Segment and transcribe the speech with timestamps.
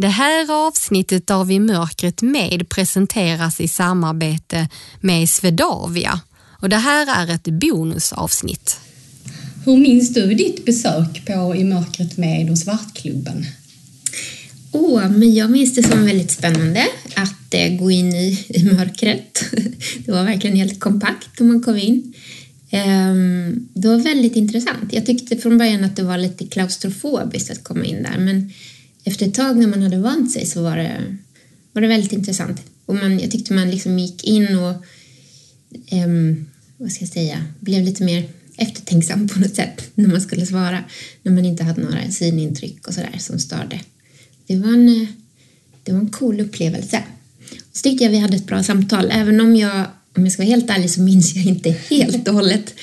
[0.00, 4.68] Det här avsnittet av I mörkret med presenteras i samarbete
[5.00, 6.20] med Svedavia
[6.60, 8.76] och det här är ett bonusavsnitt.
[9.64, 13.46] Hur minns du ditt besök på I mörkret med och Svartklubben?
[14.72, 16.86] Åh, oh, men jag minns det som väldigt spännande
[17.16, 19.44] att eh, gå in i, i mörkret.
[20.04, 22.12] Det var verkligen helt kompakt när man kom in.
[22.72, 24.92] Um, det var väldigt intressant.
[24.92, 28.52] Jag tyckte från början att det var lite klaustrofobiskt att komma in där men
[29.10, 31.16] efter ett tag när man hade vant sig så var det,
[31.72, 32.62] var det väldigt intressant.
[32.86, 34.74] Och man, jag tyckte man liksom gick in och
[35.92, 40.46] um, vad ska jag säga, blev lite mer eftertänksam på något sätt när man skulle
[40.46, 40.84] svara.
[41.22, 43.80] När man inte hade några synintryck och sådär som störde.
[44.46, 45.06] Det var en,
[45.82, 47.02] det var en cool upplevelse.
[47.70, 49.10] Och så tyckte jag vi hade ett bra samtal.
[49.12, 52.34] Även om jag, om jag ska vara helt ärlig så minns jag inte helt och
[52.34, 52.74] hållet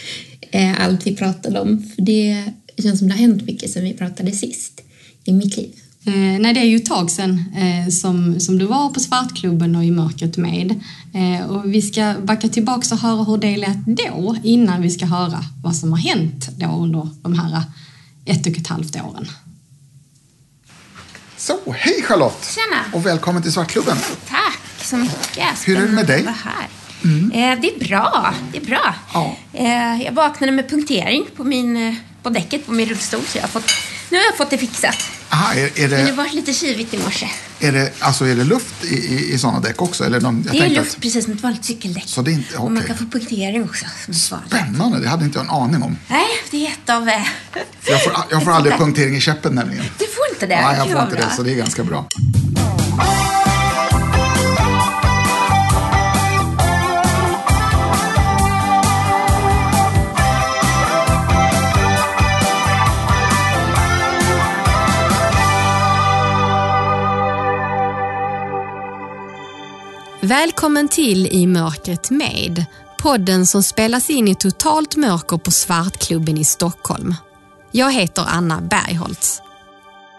[0.52, 1.92] eh, allt vi pratade om.
[1.96, 2.44] För det
[2.78, 4.82] känns som det har hänt mycket sedan vi pratade sist
[5.24, 5.72] i mitt liv.
[6.08, 9.76] Eh, nej, det är ju ett tag sedan eh, som, som du var på Svartklubben
[9.76, 10.82] och i mörkret med.
[11.14, 15.06] Eh, och vi ska backa tillbaka och höra hur det lät då innan vi ska
[15.06, 17.62] höra vad som har hänt då under de här
[18.26, 19.28] ett och ett halvt åren.
[21.38, 22.56] Så, hej Charlotte!
[22.56, 22.98] Tjena!
[22.98, 23.98] Och välkommen till Svartklubben.
[24.30, 25.58] Tack så mycket.
[25.58, 26.26] Spännande Hur är det med dig?
[26.44, 26.68] här.
[27.04, 27.32] Mm.
[27.32, 28.34] Eh, det är bra.
[28.52, 28.96] Det är bra.
[29.14, 29.36] Ja.
[29.54, 33.44] Eh, jag vaknade med punktering på, min, eh, på däcket på min rullstol så jag
[33.44, 33.72] har fått,
[34.10, 35.17] nu har jag fått det fixat.
[35.30, 37.30] Aha, är, är Men det det, var lite kivigt i morse.
[37.60, 40.04] är det, alltså är det luft i, i, i sådana däck också?
[40.06, 42.04] Eller de, Det är luft att, precis som ett vanligt cykeldäck.
[42.08, 43.86] Så det är inte- Och man kan få punktering också.
[44.48, 45.98] Spännande, det hade inte jag en aning om.
[46.08, 47.10] Nej, det är ett av...
[47.10, 47.28] eh,
[47.88, 49.84] jag får, jag får aldrig punktering i käppen nämligen.
[50.00, 50.62] Du får inte det?
[50.62, 51.30] Nej, jag får inte det, bra.
[51.36, 52.08] så det är ganska bra.
[70.22, 72.66] Välkommen till I mörkret med,
[72.98, 77.16] podden som spelas in i totalt mörker på Svartklubben i Stockholm.
[77.72, 79.42] Jag heter Anna Bergholtz.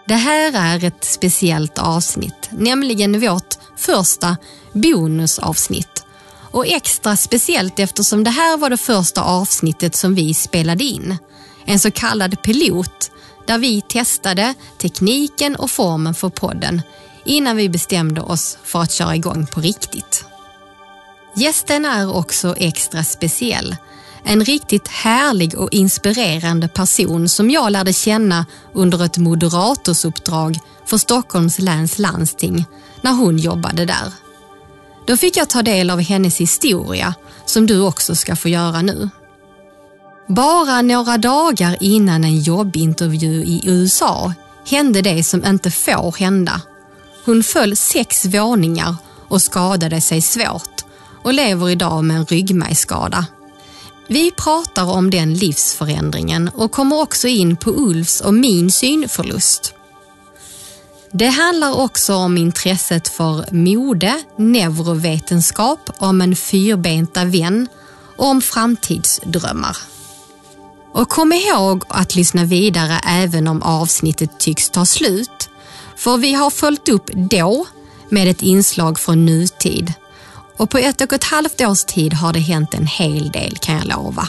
[0.07, 4.37] Det här är ett speciellt avsnitt, nämligen vårt första
[4.73, 6.05] bonusavsnitt.
[6.51, 11.17] Och extra speciellt eftersom det här var det första avsnittet som vi spelade in.
[11.65, 13.11] En så kallad pilot
[13.47, 16.81] där vi testade tekniken och formen för podden
[17.25, 20.25] innan vi bestämde oss för att köra igång på riktigt.
[21.35, 23.75] Gästen är också extra speciell.
[24.23, 31.59] En riktigt härlig och inspirerande person som jag lärde känna under ett moderatorsuppdrag för Stockholms
[31.59, 32.65] läns landsting
[33.01, 34.13] när hon jobbade där.
[35.07, 37.13] Då fick jag ta del av hennes historia
[37.45, 39.09] som du också ska få göra nu.
[40.27, 44.33] Bara några dagar innan en jobbintervju i USA
[44.69, 46.61] hände det som inte får hända.
[47.29, 48.95] Hon föll sex våningar
[49.27, 50.83] och skadade sig svårt
[51.23, 53.25] och lever idag med en ryggmärgsskada.
[54.07, 59.73] Vi pratar om den livsförändringen och kommer också in på Ulfs och min synförlust.
[61.11, 67.67] Det handlar också om intresset för mode, neurovetenskap, om en fyrbenta vän
[68.17, 69.77] och om framtidsdrömmar.
[70.93, 75.48] Och kom ihåg att lyssna vidare även om avsnittet tycks ta slut.
[75.99, 77.65] För vi har följt upp då
[78.09, 79.93] med ett inslag från nutid.
[80.57, 83.75] Och på ett och ett halvt års tid har det hänt en hel del kan
[83.75, 84.27] jag lova.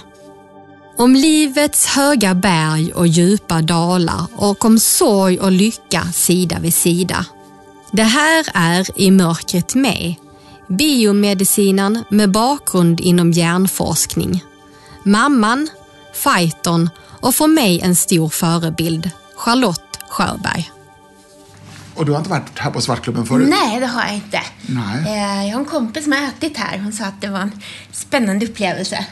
[0.96, 7.26] Om livets höga berg och djupa dalar och om sorg och lycka sida vid sida.
[7.92, 10.14] Det här är I mörkret med,
[10.68, 14.44] biomedicinaren med bakgrund inom hjärnforskning.
[15.02, 15.68] Mamman,
[16.14, 20.70] fightern och för mig en stor förebild, Charlotte Sjöberg.
[22.00, 23.48] Och du har inte varit här på Svartklubben förut?
[23.48, 24.40] Nej, det har jag inte.
[24.66, 25.04] Nej.
[25.06, 26.78] Eh, Jag har en kompis som har ätit här.
[26.78, 27.60] Hon sa att det var en
[27.92, 29.06] spännande upplevelse.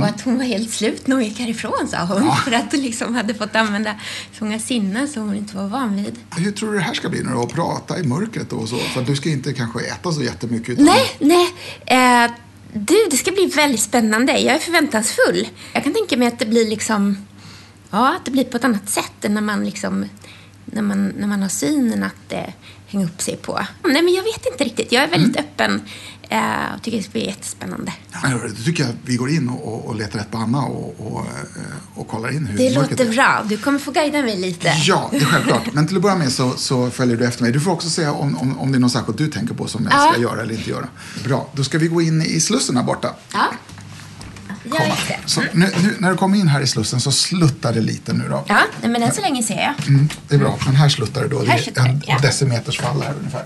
[0.00, 2.32] Och att hon var helt slut när hon gick härifrån, sa hon.
[2.44, 3.94] För att hon liksom hade fått använda
[4.38, 6.18] så många sinnen som hon inte var van vid.
[6.36, 7.42] Hur tror du det här ska bli nu då?
[7.42, 8.76] Att prata i mörkret och så?
[8.78, 10.68] För du ska inte kanske äta så jättemycket.
[10.68, 10.84] Utan...
[10.84, 12.24] Nej, nej.
[12.24, 12.30] Eh,
[12.72, 14.32] du, det ska bli väldigt spännande.
[14.38, 15.48] Jag är förväntansfull.
[15.72, 17.26] Jag kan tänka mig att det blir liksom...
[17.90, 20.04] Ja, att det blir på ett annat sätt än när man liksom...
[20.64, 22.40] När man, när man har synen att eh,
[22.86, 23.60] hänga upp sig på.
[23.84, 24.92] Nej, men jag vet inte riktigt.
[24.92, 25.82] Jag är väldigt öppen
[26.28, 26.40] eh,
[26.76, 27.92] och tycker det ska bli jättespännande.
[28.10, 30.62] Hörru, Då tycker jag att vi går in och, och, och letar rätt på Anna
[30.62, 33.14] och, och, eh, och kollar in hur Det mörkret låter är.
[33.14, 33.42] bra.
[33.48, 34.72] Du kommer få guida mig lite.
[34.84, 35.62] Ja, det är självklart.
[35.72, 37.52] Men till att börja med så, så följer du efter mig.
[37.52, 39.84] Du får också säga om, om, om det är något särskilt du tänker på som
[39.84, 40.10] jag Ja.
[40.12, 40.88] ska göra eller inte göra.
[41.24, 43.14] Bra, då ska vi gå in i slussen här borta.
[43.32, 43.44] Ja.
[44.64, 44.94] Ja, komma.
[45.26, 48.28] Så nu, nu, när du kommer in här i slussen så sluttar det lite nu
[48.28, 48.44] då.
[48.48, 49.88] Ja, men än så länge ser jag.
[49.88, 51.42] Mm, det är bra, men här sluttar det då.
[51.42, 52.18] Det är en ja.
[52.18, 53.44] decimeters fall här ungefär.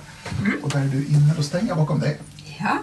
[0.62, 2.18] Och där är du inne, då stänger jag bakom dig.
[2.60, 2.78] Ja.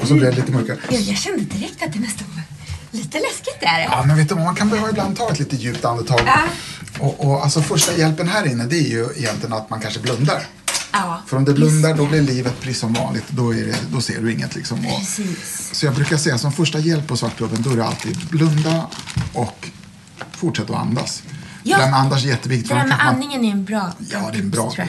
[0.00, 0.78] Och så blir det lite mörkare.
[0.90, 2.42] Jag, jag kände direkt att det nästan var
[2.98, 3.80] lite läskigt där.
[3.80, 6.20] Ja, men vet du man kan behöva ibland ta ett lite djupt andetag.
[6.26, 6.40] Ja.
[6.98, 10.42] Och, och alltså första hjälpen här inne, det är ju egentligen att man kanske blundar.
[10.92, 13.24] Ja, För om du blundar, då blir livet precis som vanligt.
[13.28, 14.86] Då, det, då ser du inget liksom.
[14.86, 15.02] Och,
[15.72, 18.86] så jag brukar säga som första hjälp på Svartklubben, då är det alltid blunda
[19.32, 19.68] och
[20.32, 21.22] fortsätt att andas.
[21.62, 21.78] Ja.
[21.78, 22.68] Med andas är jätteviktigt.
[22.68, 24.88] Det där med andningen är en bra Ja, det är en bra tips.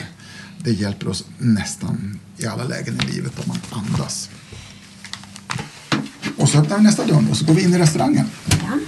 [0.58, 4.30] Det hjälper oss nästan i alla lägen i livet om man andas.
[6.36, 8.26] Och så öppnar vi nästa dörr och så går vi in i restaurangen.
[8.50, 8.78] Ja.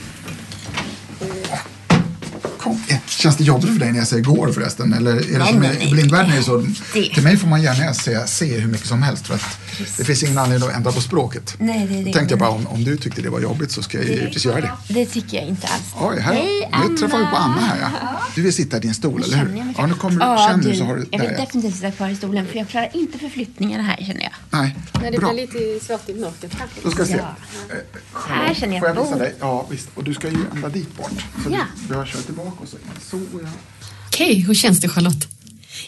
[2.89, 4.93] Eh, Känns det jobbigt för dig när jag säger går förresten?
[4.93, 6.57] Eller är det Nej, som nej, i blindvärlden är det så?
[6.95, 9.59] Det- Till mig får man gärna se, se hur mycket som helst för att
[9.99, 11.55] det finns ingen anledning att ändra på språket.
[11.59, 12.03] Nej, det det.
[12.05, 14.45] Då tänkte jag bara om, om du tyckte det var jobbigt så ska jag givetvis
[14.45, 14.71] göra det.
[14.89, 15.83] Det tycker jag inte alls.
[16.01, 17.55] Oj, här, Hej, nu träffar vi på Anna.
[17.55, 18.21] Anna här ja.
[18.35, 19.75] Du vill sitta i din stol, eller jag hur?
[19.79, 21.75] Ja, nu kommer du, Ja, känner du du, så har du, Jag vill där definitivt
[21.75, 24.33] sitta kvar i stolen för jag klarar inte förflyttningarna här känner jag.
[24.51, 25.33] Nej, Nej, det bra.
[25.33, 26.67] blir lite svårt i mörkret här.
[26.83, 27.17] Då ska vi se.
[27.17, 27.35] Ja.
[27.71, 27.77] Eh,
[28.29, 29.35] Här känner jag Får jag visa dig?
[29.41, 29.89] Ja, visst.
[29.95, 31.11] Och du ska ju ända dit bort.
[31.45, 31.59] Så Ja.
[31.83, 32.77] du behöver köra tillbaka och så.
[33.11, 33.49] Så ja.
[34.07, 35.29] Okej, hur känns det Charlotte?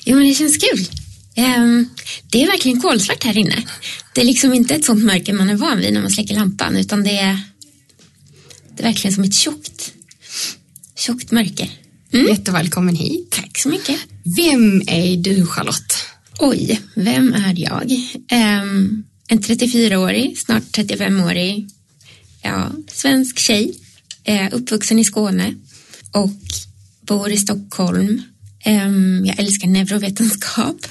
[0.04, 0.86] Jo, men det känns kul.
[1.34, 1.88] Ehm,
[2.30, 3.62] det är verkligen kolsvart här inne.
[4.14, 6.76] Det är liksom inte ett sånt mörker man är van vid när man släcker lampan,
[6.76, 7.40] utan det är,
[8.76, 9.92] det är verkligen som ett tjockt,
[10.96, 11.70] tjockt mörker.
[12.10, 13.30] Jättevälkommen hit.
[13.30, 14.00] Tack så mycket.
[14.36, 15.94] Vem är du Charlotte?
[16.38, 17.92] Oj, vem är jag?
[18.30, 21.68] Ehm, en 34-årig, snart 35-årig,
[22.42, 23.74] ja, svensk tjej,
[24.24, 25.54] eh, uppvuxen i Skåne
[26.12, 26.30] och
[27.00, 28.22] bor i Stockholm.
[28.64, 30.86] Ehm, jag älskar neurovetenskap,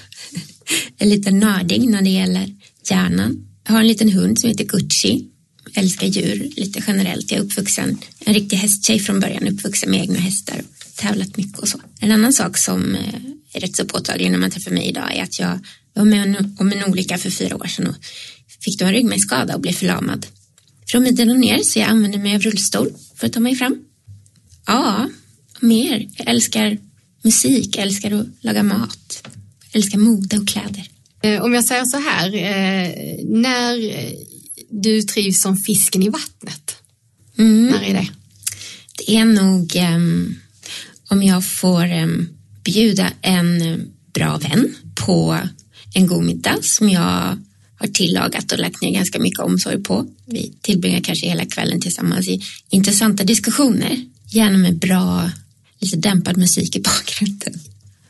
[1.10, 2.56] lite nördig när det gäller
[2.90, 3.48] hjärnan.
[3.66, 5.26] Jag har en liten hund som heter Gucci,
[5.74, 7.32] Jag älskar djur lite generellt.
[7.32, 11.60] Jag är uppvuxen, en riktig hästtjej från början, uppvuxen med egna hästar och tävlat mycket
[11.60, 11.80] och så.
[12.00, 13.16] En annan sak som eh,
[13.54, 15.60] är rätt så påtaglig när man träffar mig idag är att jag
[15.94, 17.96] var med om- om en olycka för fyra år sedan och
[18.62, 20.26] fick då en ryggmärgsskada och blev förlamad.
[20.88, 23.78] Från midjan och ner så jag använder mig av rullstol för att ta mig fram.
[24.66, 25.10] Ja,
[25.60, 26.08] mer.
[26.18, 26.78] Jag älskar
[27.24, 29.22] musik, jag älskar att laga mat,
[29.72, 30.88] jag älskar mode och kläder.
[31.24, 33.78] Eh, Om jag säger så här, eh, när
[34.70, 36.76] du trivs som fisken i vattnet,
[37.38, 37.66] Mm.
[37.68, 38.08] när är det?
[38.98, 40.36] Det är nog ehm,
[41.10, 42.30] om jag får ehm,
[42.64, 43.78] bjuda en eh,
[44.14, 45.40] bra vän på
[45.96, 47.40] en god middag som jag
[47.80, 50.08] har tillagat och lagt ner ganska mycket omsorg på.
[50.26, 54.06] Vi tillbringar kanske hela kvällen tillsammans i intressanta diskussioner.
[54.32, 55.32] Gärna med bra,
[55.80, 57.54] lite dämpad musik i bakgrunden.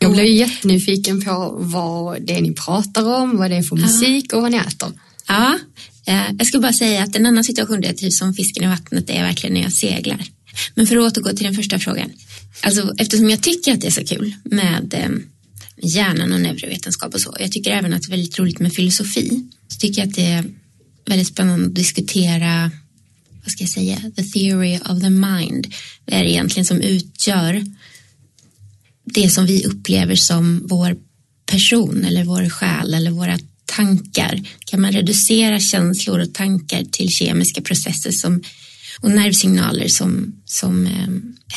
[0.03, 3.75] Jag blev ju jättenyfiken på vad det är ni pratar om, vad det är för
[3.75, 4.91] musik och vad ni äter.
[5.27, 5.59] Ja,
[6.07, 8.67] eh, jag skulle bara säga att en annan situation där jag trivs som fisken i
[8.67, 10.23] vattnet är verkligen när jag seglar.
[10.75, 12.11] Men för att återgå till den första frågan.
[12.61, 15.09] Alltså, eftersom jag tycker att det är så kul med eh,
[15.89, 17.35] hjärnan och neurovetenskap och så.
[17.39, 19.43] Jag tycker även att det är väldigt roligt med filosofi.
[19.67, 20.45] Så tycker jag att det är
[21.05, 22.71] väldigt spännande att diskutera
[23.43, 25.73] vad ska jag säga, the theory of the mind.
[26.05, 27.63] Vad är det egentligen som utgör
[29.05, 30.95] det som vi upplever som vår
[31.45, 34.41] person eller vår själ eller våra tankar.
[34.65, 38.41] Kan man reducera känslor och tankar till kemiska processer som,
[38.99, 41.07] och nervsignaler som, som eh,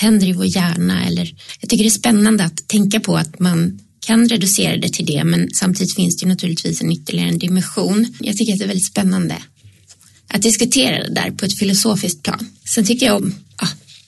[0.00, 1.06] händer i vår hjärna?
[1.06, 5.06] Eller, jag tycker det är spännande att tänka på att man kan reducera det till
[5.06, 8.14] det men samtidigt finns det ju naturligtvis en ytterligare en dimension.
[8.20, 9.36] Jag tycker att det är väldigt spännande
[10.28, 12.46] att diskutera det där på ett filosofiskt plan.
[12.64, 13.34] Sen tycker jag om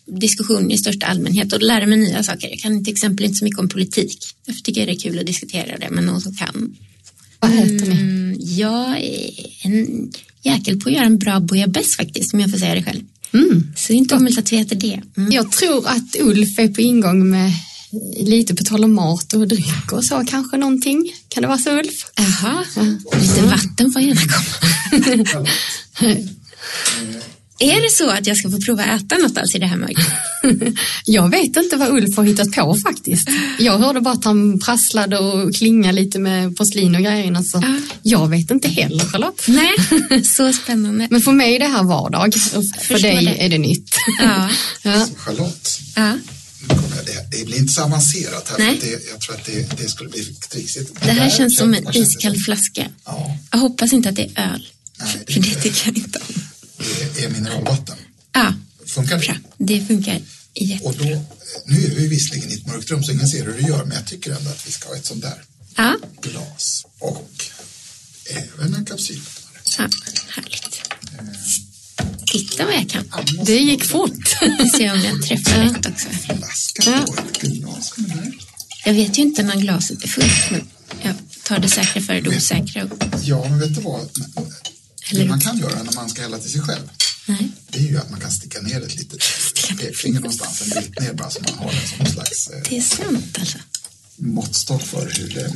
[0.09, 2.49] diskussion i största allmänhet och lära mig nya saker.
[2.49, 4.19] Jag kan till exempel inte så mycket om politik.
[4.47, 6.77] Därför tycker jag det är kul att diskutera det med någon som kan.
[7.41, 8.01] Vad heter ni?
[8.01, 9.31] Mm, jag är
[9.63, 10.13] en
[10.43, 13.01] jäkel på att göra en bra bouillabaisse faktiskt, om jag får säga det själv.
[13.35, 13.73] Mm.
[13.77, 15.01] Så det är inte omöjligt att vi heter det.
[15.17, 15.33] Mm.
[15.33, 17.53] Jag tror att Ulf är på ingång med
[18.21, 21.13] lite på tal om mat och dryck och så, kanske någonting.
[21.29, 22.07] Kan det vara så Ulf?
[22.17, 22.65] Jaha,
[23.21, 25.49] lite vatten får gärna komma.
[27.59, 29.77] är det så att jag ska få prova att äta något alls i det här
[29.77, 30.07] mörkret?
[31.05, 33.29] Jag vet inte vad Ulf har hittat på faktiskt.
[33.59, 37.35] Jag hörde bara att han prasslade och klingade lite med porslin och grejer.
[37.37, 37.81] Alltså, Ja.
[38.03, 39.43] Jag vet inte heller Charlotte.
[39.49, 41.09] Nej, så spännande.
[41.11, 42.35] Men för mig är det här vardag.
[42.81, 43.45] För dig det.
[43.45, 43.97] är det nytt.
[44.21, 44.49] Ja,
[44.83, 45.07] Ja.
[45.17, 46.13] Charlotte, ja.
[47.31, 48.59] det, blir inte så avancerat här.
[48.59, 48.81] Nej.
[48.81, 50.93] För det, jag tror att det, det skulle bli trixigt.
[51.05, 52.89] Det här känns som en iskall flaska.
[53.05, 54.69] Ja, Jag hoppas inte att det är öl.
[54.99, 56.43] Nej, det är För det tycker jag inte om.
[57.15, 57.97] Det är mineralvatten.
[58.33, 58.55] Ja,
[58.87, 59.39] Funkar det?
[59.59, 60.21] Det funkar
[60.55, 60.85] jätte...
[60.85, 61.05] Och då,
[61.67, 63.97] nu är vi visserligen i ett mörkt rum så ingen ser hur du gör, men
[63.97, 65.43] jag tycker ändå att vi ska ha ett sånt där
[65.77, 67.45] Ja, glas och
[68.31, 69.63] även en kapsylöppnare.
[69.79, 69.89] ja,
[70.29, 70.81] härligt.
[72.33, 73.05] Titta vad jag kan.
[73.47, 74.29] Det gick fort.
[74.77, 76.09] Se om jag träffar rätt också.
[76.85, 77.05] Där.
[78.85, 80.69] Jag vet ju inte när glaset är fullt, men
[81.03, 82.89] jag tar det säkra före det osäkra.
[83.23, 84.09] Ja, men vet du vad?
[85.11, 86.89] Eller- Det man kan göra när man ska hälla till sig själv,
[87.27, 87.49] Nej.
[87.71, 89.23] det är ju att man kan sticka ner ett litet
[89.79, 92.77] pekfinger någonstans en bit ner bara så man har det som någon slags eh, Det
[92.79, 93.59] är sant alltså.
[94.17, 95.53] måttstock för hur det...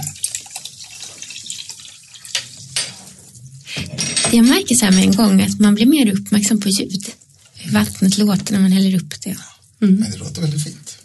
[4.32, 7.06] Jag märker så här med en gång att man blir mer uppmärksam på ljud.
[7.54, 9.36] Hur vattnet låter när man häller upp det.
[9.78, 10.96] Men det låter väldigt fint.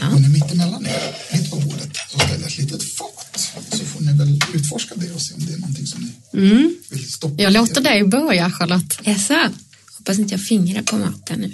[0.00, 0.08] Ja.
[0.14, 3.52] Och ni mittemellan er, mitt på bordet, så ställer ett litet fat.
[3.72, 7.12] Så får ni väl utforska det och se om det är någonting som ni vill
[7.12, 7.42] stoppa.
[7.42, 7.84] Jag låter er.
[7.84, 8.98] dig börja Charlotte.
[9.02, 9.50] Jaså?
[9.98, 11.52] Hoppas inte jag fingrar på maten nu.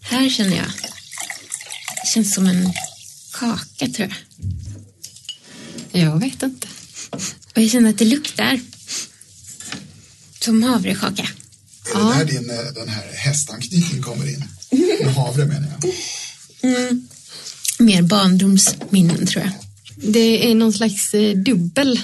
[0.00, 0.66] Här känner jag.
[2.02, 2.72] Det känns som en
[3.32, 4.08] kaka tror
[5.92, 6.02] jag.
[6.02, 6.68] Jag vet inte.
[7.54, 8.60] Och jag känner att det luktar
[10.40, 11.28] som havrekaka.
[11.94, 14.44] Är det där din, eh, den här hästanknytningen kommer in?
[15.04, 15.92] Med havre menar jag.
[17.82, 19.52] Mer barndomsminnen tror jag.
[20.12, 22.00] Det är någon slags eh, dubbel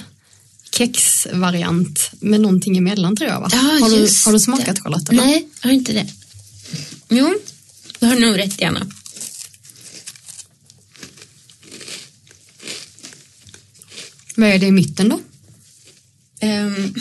[0.71, 3.49] kexvariant med någonting emellan tror jag va?
[3.53, 4.81] har, du, har du smakat det.
[4.81, 5.09] Charlotte?
[5.09, 5.25] eller?
[5.25, 6.07] Nej, jag har inte det.
[7.09, 7.35] Jo,
[7.99, 8.87] du har nog rätt Anna.
[14.35, 15.19] Vad är det i mitten då?
[16.41, 16.95] Um,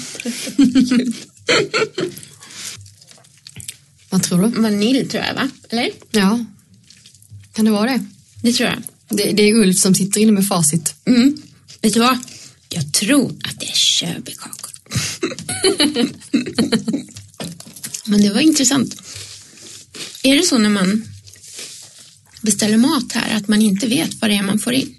[4.11, 4.61] Vad tror du?
[4.61, 5.50] vanilj tror jag va?
[5.68, 5.90] Eller?
[6.11, 6.44] Ja,
[7.52, 8.04] kan det vara det?
[8.42, 8.83] Det tror jag.
[9.09, 10.95] Det, det är Ulf som sitter inne med facit.
[11.04, 11.42] Mm.
[11.83, 12.18] Vet du vad?
[12.68, 14.71] Jag tror att det är körbekakor.
[18.04, 18.97] Men det var intressant.
[20.23, 21.09] Är det så när man
[22.40, 24.95] beställer mat här att man inte vet vad det är man får in?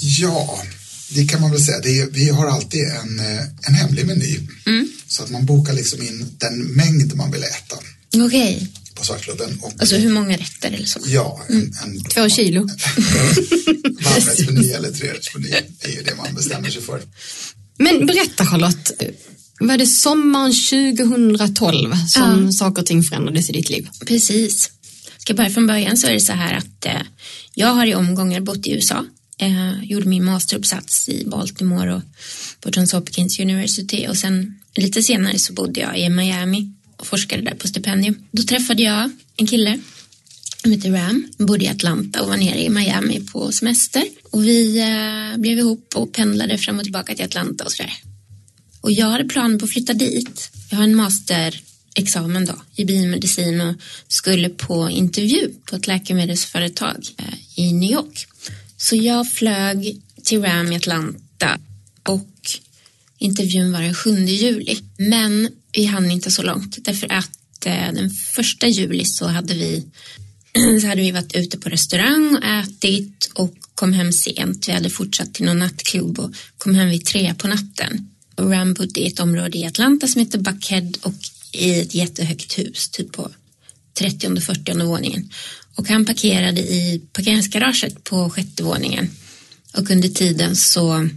[0.00, 0.62] Ja,
[1.14, 1.80] det kan man väl säga.
[1.80, 4.40] Det är, vi har alltid en, eh, en hemlig meny.
[5.06, 7.76] Så att man bokar liksom in den mängd man vill äta
[8.26, 9.58] Okej, på Svartklubben.
[9.62, 11.00] Och, alltså hur många rätter eller så?
[11.06, 12.60] Ja, en, en Två kilo.
[14.04, 15.48] varmrättsmeny eller trerättsmeny
[15.80, 17.02] är ju det man bestämmer sig för.
[17.78, 18.92] Men berätta Charlotte,
[19.60, 22.52] var det sommaren 2012 som Ja.
[22.52, 23.88] saker och ting förändrades i ditt liv?
[24.06, 24.70] Precis.
[25.18, 27.00] Ska börja från början så är det så här att eh,
[27.54, 29.04] jag har i omgångar bott i USA.
[29.38, 32.02] Eh, gjorde min masteruppsats i Baltimore och
[32.60, 37.42] på Johns Hopkins University och sen lite senare så bodde jag i Miami och forskade
[37.42, 38.24] där på stipendium.
[38.30, 39.78] Då träffade jag en kille
[40.62, 44.78] som heter Ram, bodde i Atlanta och var nere i Miami på semester och vi
[44.78, 47.92] eh, blev ihop och pendlade fram och tillbaka till Atlanta och sådär.
[48.80, 50.50] Och jag hade planer på att flytta dit.
[50.70, 53.74] Jag har en masterexamen då i biomedicin och
[54.08, 58.26] skulle på intervju på ett läkemedelsföretag eh, i New York.
[58.76, 61.58] Så jag flög till RAM i Atlanta
[62.02, 62.30] och
[63.18, 64.76] intervjun var den 7 juli.
[64.98, 69.84] Men vi hann inte så långt därför att eh, den första juli så hade vi
[70.80, 74.68] så hade vi varit ute på restaurang och ätit och kom hem sent.
[74.68, 78.10] Vi hade fortsatt till någon nattklubb och kom hem vid tre på natten.
[78.36, 81.14] Och Ram bodde i ett område i Atlanta som heter Buckhead och
[81.52, 83.30] i ett jättehögt hus, typ på
[83.94, 85.30] 30 och 40 våningen.
[85.74, 89.10] Och han parkerade i parkeringsgaraget på sjätte våningen.
[89.76, 91.08] Och under tiden så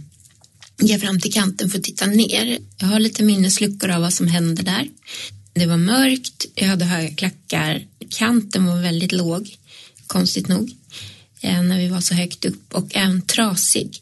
[0.78, 2.58] gick jag fram till kanten för att titta ner.
[2.78, 4.88] Jag har lite minnesluckor av vad som hände där.
[5.52, 9.56] Det var mörkt, jag hade höga klackar, kanten var väldigt låg,
[10.06, 10.72] konstigt nog,
[11.40, 14.00] eh, när vi var så högt upp och även trasig.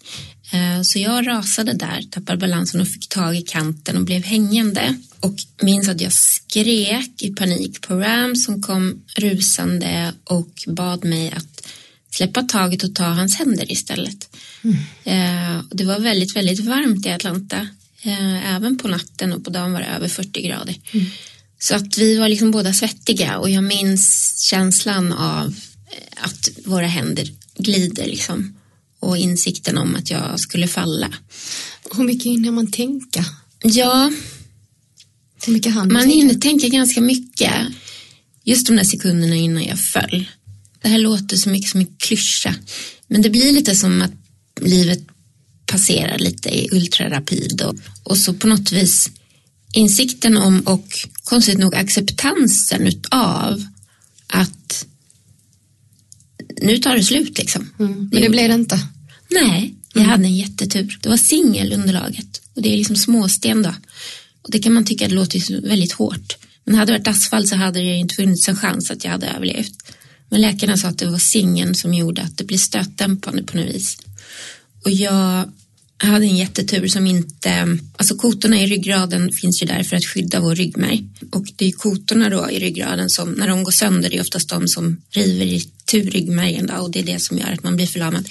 [0.52, 4.97] Eh, så jag rasade där, tappade balansen och fick tag i kanten och blev hängande.
[5.21, 11.30] Och minns att jag skrek i panik på Ram som kom rusande och bad mig
[11.30, 11.68] att
[12.16, 14.37] släppa taget och ta hans händer istället.
[15.04, 17.68] Eh, och det var väldigt, väldigt varmt i Atlanta.
[18.02, 20.75] Eh, även på natten och på dagen var det över 40 grader.
[21.58, 26.87] Så att vi var liksom båda svettiga och jag minns känslan av eh, att våra
[26.87, 28.56] händer glider liksom.
[29.00, 31.12] Och insikten om att jag skulle falla.
[31.96, 33.25] Hur mycket hinner man tänka?
[33.62, 34.12] Ja,
[35.46, 37.52] Hur mycket hann man hinner tänka ganska mycket.
[38.44, 40.26] Just de där sekunderna innan jag föll.
[40.87, 42.55] Det här låter så mycket som en klyscha.
[43.09, 44.12] Men det blir lite som att
[44.61, 45.07] livet
[45.66, 47.62] passerar lite i ultrarapid.
[47.62, 49.11] Och, och så på något vis
[49.73, 50.87] insikten om och
[51.25, 53.64] konstigt nog acceptansen utav
[54.26, 54.87] att
[56.62, 57.71] nu tar det slut liksom.
[57.78, 58.09] Mm.
[58.12, 58.81] Men det blev det inte.
[59.31, 60.99] Nej, jag hade en jättetur.
[61.02, 63.75] Det var singelunderlaget och det är liksom småsten då.
[64.43, 66.37] Och det kan man tycka låter väldigt hårt.
[66.64, 69.26] Men hade det varit asfalt så hade det inte funnits en chans att jag hade
[69.26, 69.93] överlevt.
[70.28, 73.66] Men läkarna sa att det var singeln som gjorde att det blir stötdämpande på något
[73.66, 73.99] vis.
[74.85, 75.52] Och jag
[75.99, 80.40] hade en jättetur som inte, alltså kotorna i ryggraden finns ju där för att skydda
[80.40, 81.04] vår ryggmärg.
[81.30, 84.49] Och det är kotorna då i ryggraden som, när de går sönder, det är oftast
[84.49, 87.87] de som river i tur ryggmärgen och det är det som gör att man blir
[87.87, 88.28] förlamad.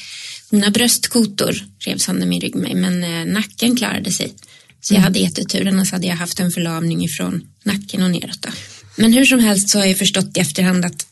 [0.49, 4.33] Mina bröstkotor rev sönder min ryggmärg, men eh, nacken klarade sig.
[4.81, 8.41] Så jag hade jättetur, annars hade jag haft en förlamning ifrån nacken och neråt.
[8.41, 8.49] Då.
[8.95, 11.07] Men hur som helst så har jag förstått i efterhand att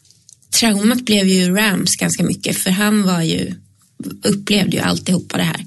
[0.60, 3.53] traumat blev ju Rams ganska mycket, för han var ju,
[4.24, 5.65] upplevde ju alltihopa det här.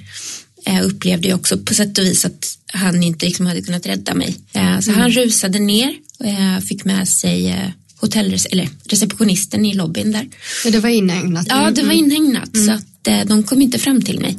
[0.64, 4.14] Jag upplevde ju också på sätt och vis att han inte liksom hade kunnat rädda
[4.14, 4.36] mig.
[4.52, 9.74] Eh, Så han rusade ner och jag fick med sig eh, hotellres eller receptionisten i
[9.74, 10.28] lobbyn där.
[10.64, 11.46] Ja, det var inhägnat.
[11.48, 14.38] Ja, det var inhägnat så att eh, de kom inte fram till mig.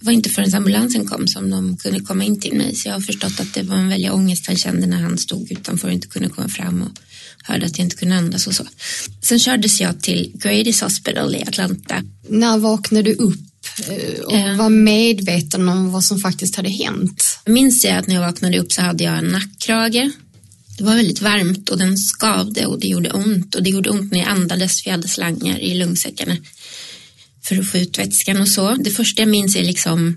[0.00, 2.74] Det var inte förrän ambulansen kom som de kunde komma in till mig.
[2.74, 5.52] Så jag har förstått att det var en väldig ångest han kände när han stod
[5.52, 6.90] utanför och inte kunde komma fram och
[7.44, 8.66] hörde att jag inte kunde andas och så.
[9.22, 12.02] Sen kördes jag till Grady's Hospital i Atlanta.
[12.28, 13.40] När vaknade du upp
[13.88, 14.56] eh, och Eh.
[14.56, 17.24] var medveten om vad som faktiskt hade hänt?
[17.44, 20.10] Jag minns jag att när jag vaknade upp så hade jag en nackkrage.
[20.78, 24.12] Det var väldigt varmt och den skavde och det gjorde ont och det gjorde ont
[24.12, 26.36] när jag andades för jag hade slangar i lungsäckarna
[27.44, 28.74] för att få ut vätskan och så.
[28.74, 30.16] Det första jag minns är liksom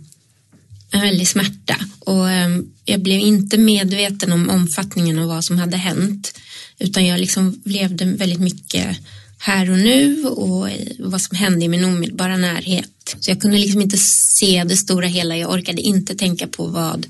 [0.92, 2.50] en väldig smärta och eh,
[2.86, 6.34] jag blev inte medveten om omfattningen av vad som hade hänt
[6.80, 8.98] utan jag liksom levde väldigt mycket
[9.38, 13.16] här och nu och eh, vad som hände i min omedelbara närhet.
[13.20, 17.08] Så jag kunde liksom inte se det stora hela, jag orkade inte tänka på vad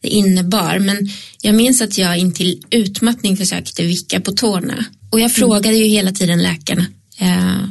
[0.00, 0.78] det innebar.
[0.78, 1.08] Men
[1.42, 6.12] jag minns att jag intill utmattning försökte vicka på tårna och jag frågade ju hela
[6.12, 6.86] tiden läkarna
[7.18, 7.64] eh,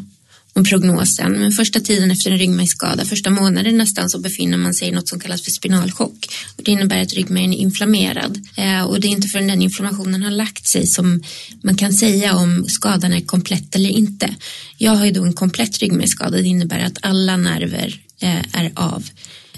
[0.60, 1.32] om prognosen.
[1.32, 5.10] Men första tiden efter en ryggmärgsskada, första månaden nästan, så befinner man sig i något
[5.10, 6.28] som kallas för spinalchock.
[6.58, 8.40] Och det innebär att ryggmärgen är inflammerad.
[8.58, 11.24] Eh, och det är inte förrän den inflammationen har lagt sig som
[11.62, 14.36] man kan säga om skadan är komplett eller inte.
[14.78, 16.38] Jag har ju då en komplett ryggmärgsskada.
[16.38, 19.10] Det innebär att alla nerver eh, är av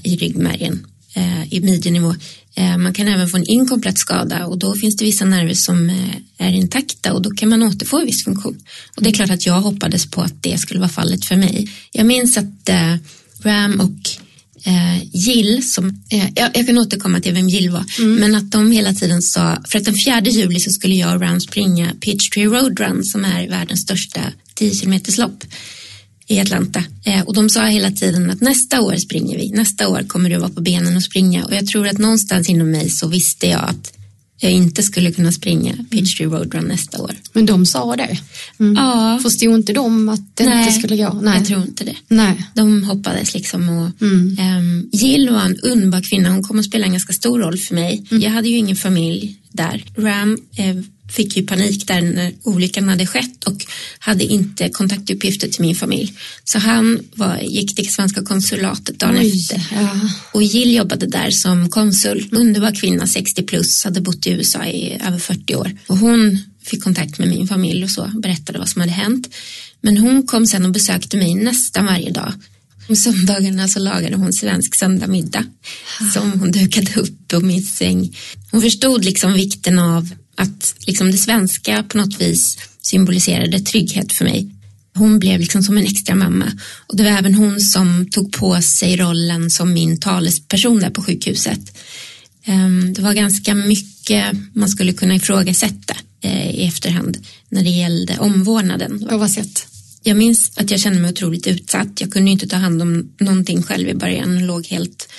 [0.03, 2.15] i ryggmärgen eh, i midjenivå.
[2.55, 5.89] Eh, Man kan även få en inkomplett skada och då finns det vissa nerver som
[5.89, 8.59] eh, är intakta och då kan man återfå viss funktion.
[8.95, 11.71] Och det är klart att jag hoppades på att det skulle vara fallet för mig.
[11.91, 12.95] Jag minns att eh,
[13.43, 14.09] Ram och
[15.13, 19.21] Jill, som, jag, jag kan återkomma till vem Jill var, men att de hela tiden
[19.21, 23.03] sa, för att den 4 juli så skulle jag och Ram springa Peachtree Road Run
[23.03, 24.21] som är världens största
[24.55, 25.43] 10 kilometers lopp
[26.31, 26.83] i Atlanta.
[27.05, 30.37] Eh, och de sa hela tiden att nästa år springer vi, nästa år kommer du
[30.37, 31.45] vara på benen och springa.
[31.45, 33.93] Och jag tror att någonstans inom mig så visste jag att
[34.43, 37.15] jag inte skulle kunna springa Peachtree Road Run nästa år.
[37.33, 38.17] Men de sa det.
[38.59, 38.73] Mm.
[38.75, 41.21] Ja, Förstod inte de att det inte skulle gå?
[41.25, 41.95] jag tror inte det.
[42.07, 42.45] Nej.
[42.53, 44.37] De hoppades liksom och Mm.
[44.39, 46.29] ehm, Jill var en underbar kvinna.
[46.29, 48.03] Hon kom att spela en ganska stor roll för mig.
[48.11, 48.23] Mm.
[48.23, 49.83] Jag hade ju ingen familj där.
[49.97, 50.75] Ram eh,
[51.11, 53.65] fick ju panik där när olyckan hade skett och
[53.99, 56.13] hade inte kontaktuppgifter till min familj.
[56.43, 59.67] Så han var, gick till svenska konsulatet dagen Oj, efter.
[59.71, 59.99] ja.
[60.31, 62.29] Och Jill jobbade där som konsul.
[62.31, 65.71] Underbar kvinna, 60 plus, hade bott i USA i över 40 år.
[65.87, 69.29] Och hon fick kontakt med min familj och så, berättade vad som hade hänt.
[69.81, 72.33] Men hon kom sen och besökte mig nästan varje dag.
[72.87, 75.45] På söndagarna så lagade hon svensk söndagmiddag
[76.13, 78.17] som hon dukade upp på min säng.
[78.51, 84.25] Hon förstod liksom vikten av att liksom det svenska på något vis symboliserade trygghet för
[84.25, 84.49] mig.
[84.95, 86.51] Hon blev liksom som en extra mamma
[86.87, 91.03] och det var även hon som tog på sig rollen som min talesperson där på
[91.03, 91.77] sjukhuset.
[92.45, 97.17] Ehm, Det var ganska mycket man skulle kunna ifrågasätta eh, i efterhand
[97.49, 99.05] när det gällde omvårdnaden.
[99.09, 99.67] På vad sätt?
[100.03, 102.01] Jag minns att jag kände mig otroligt utsatt.
[102.01, 105.09] Jag kunde inte ta hand om någonting själv i början och låg helt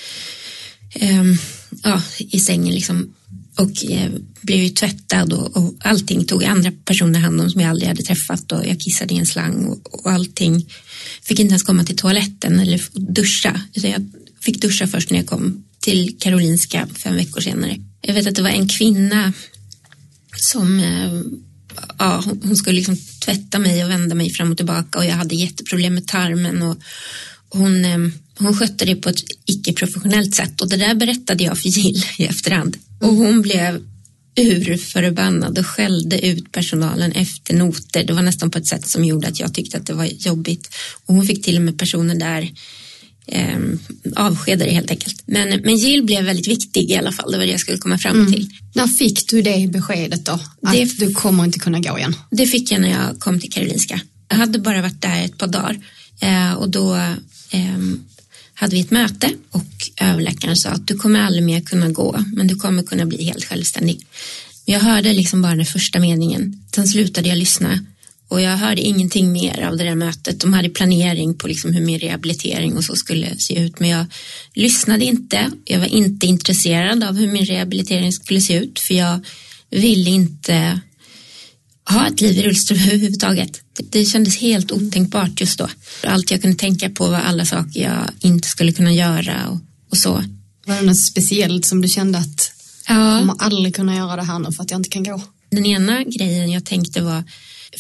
[0.95, 1.37] ehm,
[1.83, 3.15] ja, i sängen liksom
[3.57, 4.11] och eh,
[4.41, 8.03] blev ju tvättad och, och allting tog andra personer hand om som jag aldrig hade
[8.03, 10.67] träffat och jag kissade i en slang och, och allting.
[11.23, 14.11] Fick inte ens komma till toaletten eller duscha utan jag
[14.41, 17.77] fick duscha först när jag kom till Karolinska fem veckor senare.
[18.01, 19.33] Jag vet att det var en kvinna
[20.37, 21.23] som eh,
[21.99, 25.13] ja, hon- hon skulle liksom tvätta mig och vända mig fram och tillbaka och jag
[25.15, 26.77] hade jätteproblem med tarmen och
[27.49, 27.99] hon, eh,
[28.43, 32.25] hon skötte det på ett icke-professionellt sätt och det där berättade jag för Jill i
[32.25, 33.81] efterhand och hon blev
[34.37, 38.05] urförbannad och skällde ut personalen efter noter.
[38.05, 40.69] Det var nästan på ett sätt som gjorde att jag tyckte att det var jobbigt
[41.07, 42.51] och hon fick till och med personer där
[43.27, 43.59] eh,
[44.17, 45.23] avskedade helt enkelt.
[45.27, 47.99] Men, men Jill blev väldigt viktig i alla fall, det var det jag skulle komma
[47.99, 48.51] fram till.
[48.75, 50.33] När fick du det beskedet då?
[50.33, 52.17] Att Det- du kommer inte kunna gå igen?
[52.31, 54.01] Det fick jag när jag kom till Karolinska.
[54.29, 55.81] Jag hade bara varit där ett par dagar
[56.21, 56.95] eh, och då
[57.51, 57.79] eh,
[58.63, 62.47] hade vi ett möte och överläkaren sa att du kommer aldrig mer kunna gå men
[62.47, 64.07] du kommer kunna bli helt självständig.
[64.65, 66.63] Jag hörde liksom bara den första meningen.
[66.75, 67.79] Sen slutade jag lyssna
[68.29, 70.41] Och jag hörde ingenting mer av det där mötet.
[70.41, 73.81] De hade planering på liksom hur min rehabilitering och så skulle se ut.
[73.81, 74.07] Men jag
[74.55, 75.51] lyssnade inte.
[75.65, 78.79] Jag var inte intresserad av hur min rehabilitering skulle se ut.
[78.79, 79.21] För jag
[79.71, 80.81] ville inte
[81.91, 83.61] ha ett liv i rullstol överhuvudtaget.
[83.77, 85.69] Det, det kändes helt otänkbart just då.
[86.07, 89.59] Allt jag kunde tänka på var alla saker jag inte skulle kunna göra och,
[89.91, 90.25] och så.
[90.67, 92.53] Var det något speciellt som du kände att
[92.89, 93.11] Ja.
[93.11, 95.23] jag kommer aldrig kunna göra det här nu för att jag inte kan gå?
[95.51, 97.25] Den ena grejen jag tänkte var,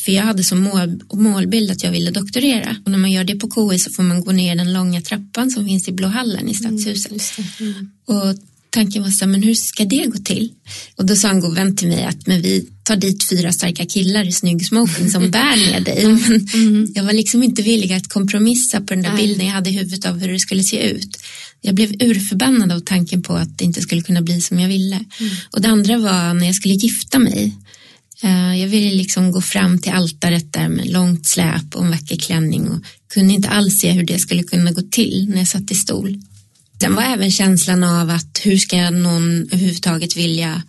[0.05, 2.77] för jag hade som mål, målbild att jag ville doktorera.
[2.85, 5.51] Och när man gör det på KI så får man gå ner den långa trappan
[5.51, 7.13] som finns i Blå hallen i Stadshuset.
[7.13, 7.65] Just det.
[7.65, 7.91] Mm.
[8.07, 8.37] Och
[8.73, 10.53] tanken var så här, men hur ska det gå till?
[10.97, 13.87] Och då sa en god vän till mig att men vi tar dit fyra starka
[13.87, 16.05] killar i snygg smoking som bär ner dig.
[16.07, 19.27] Men jag var liksom inte villig att kompromissa på den där Nej.
[19.27, 21.17] bilden jag hade i huvudet av hur det skulle se ut.
[21.61, 25.05] Jag blev urförbannad av tanken på att det inte skulle kunna bli som jag ville.
[25.51, 27.57] Och det andra var när jag skulle gifta mig.
[28.23, 32.17] Eh, Jag ville liksom gå fram till altaret där med långt släp och en vacker
[32.17, 32.83] klänning och
[33.15, 36.21] kunde inte alls se hur det skulle kunna gå till när jag satt i stol.
[36.83, 40.63] Sen var även känslan av att hur ska någon överhuvudtaget vilja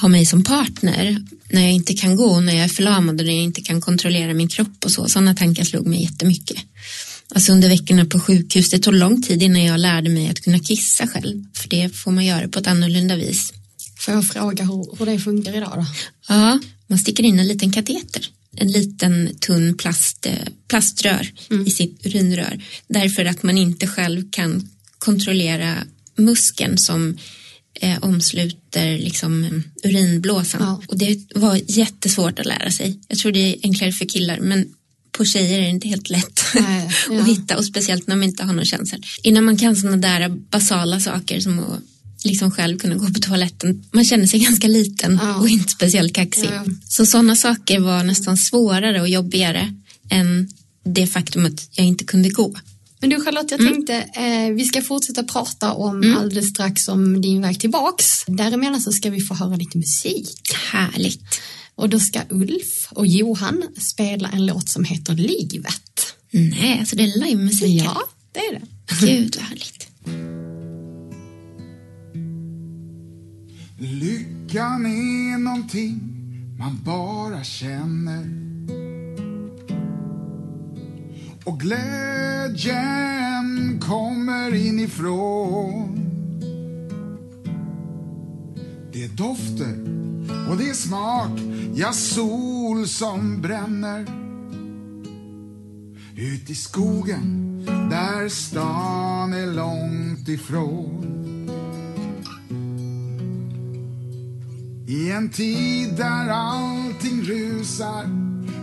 [0.00, 3.34] ha mig som partner när jag inte kan gå, när jag är förlamad och när
[3.34, 5.08] jag inte kan kontrollera min kropp och så.
[5.08, 6.56] Sådana tankar slog mig jättemycket.
[7.34, 10.58] Alltså under veckorna på sjukhus, det tog lång tid innan jag lärde mig att kunna
[10.58, 11.44] kissa själv.
[11.54, 13.52] För det får man göra på ett annorlunda vis.
[13.98, 15.86] Får jag fråga hur, hur det funkar idag då?
[16.28, 18.26] Ja, man sticker in en liten kateter.
[18.56, 20.32] En liten tunn plast, eh,
[20.68, 21.32] plaströr
[21.66, 22.64] i sitt urinrör.
[22.88, 25.74] Därför att man inte själv kan kontrollera
[26.16, 27.18] muskeln som
[27.80, 29.50] eh, omsluter liksom, eh,
[29.90, 30.60] urinblåsan.
[30.62, 30.82] Ja.
[30.88, 33.00] Och det var jättesvårt att lära sig.
[33.08, 34.66] Jag tror det är enklare för killar men
[35.12, 37.20] på tjejer är det inte helt lätt Nej, ja.
[37.20, 39.06] att hitta och speciellt när man inte har någon känsel.
[39.22, 41.80] Innan man kan sådana där basala saker som att
[42.24, 43.84] liksom själv kunna gå på toaletten.
[43.92, 45.36] Man känner sig ganska liten Ja.
[45.36, 46.48] och inte speciellt kaxig.
[46.52, 46.64] Ja.
[46.88, 49.74] Så sådana saker var nästan svårare och jobbigare
[50.10, 50.48] än
[50.84, 52.54] det faktum att jag inte kunde gå.
[53.00, 57.42] Men du Charlotte, jag tänkte eh, vi ska fortsätta prata om alldeles strax om din
[57.42, 58.24] väg tillbaks.
[58.26, 60.40] Däremellan så ska vi få höra lite musik.
[60.72, 61.40] Härligt.
[61.74, 66.14] Och då ska Ulf och Johan spela en låt som heter Livet.
[66.30, 67.82] Nej, alltså det är livemusik.
[67.82, 68.66] Ja, det är det.
[69.06, 69.88] Gud vad härligt.
[73.80, 76.00] Lyckan är någonting
[76.58, 78.47] man bara känner
[81.48, 82.70] och glädjen
[83.80, 85.98] kommer inifrån.
[88.92, 89.78] Det är dofter
[90.50, 91.40] och det är smak,
[91.74, 94.06] ja sol som bränner.
[96.16, 97.44] Ut i skogen
[97.90, 101.04] där stan är långt ifrån.
[104.88, 108.04] I en tid där allting rusar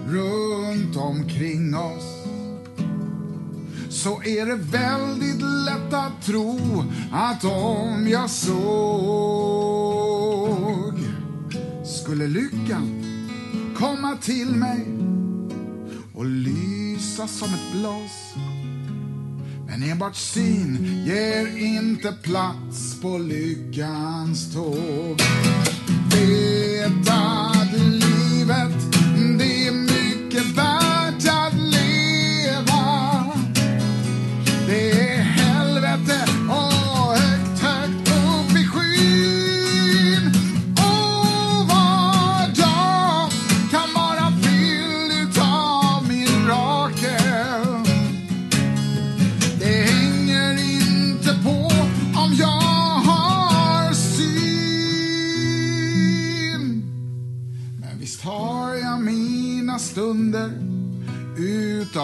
[0.08, 2.14] runt omkring oss
[3.95, 8.55] så är det väldigt lätt att tro att om jag såg
[11.86, 13.03] skulle lyckan
[13.77, 14.88] komma till mig
[16.13, 18.36] och lysa som ett blås.
[19.67, 25.21] Men enbart syn ger inte plats på lyckans tåg.
[26.12, 27.55] Veta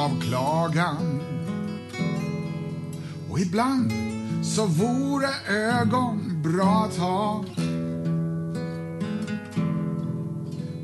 [0.01, 1.21] av klagan.
[3.29, 3.91] Och ibland
[4.43, 7.45] så vore ögon bra att ha.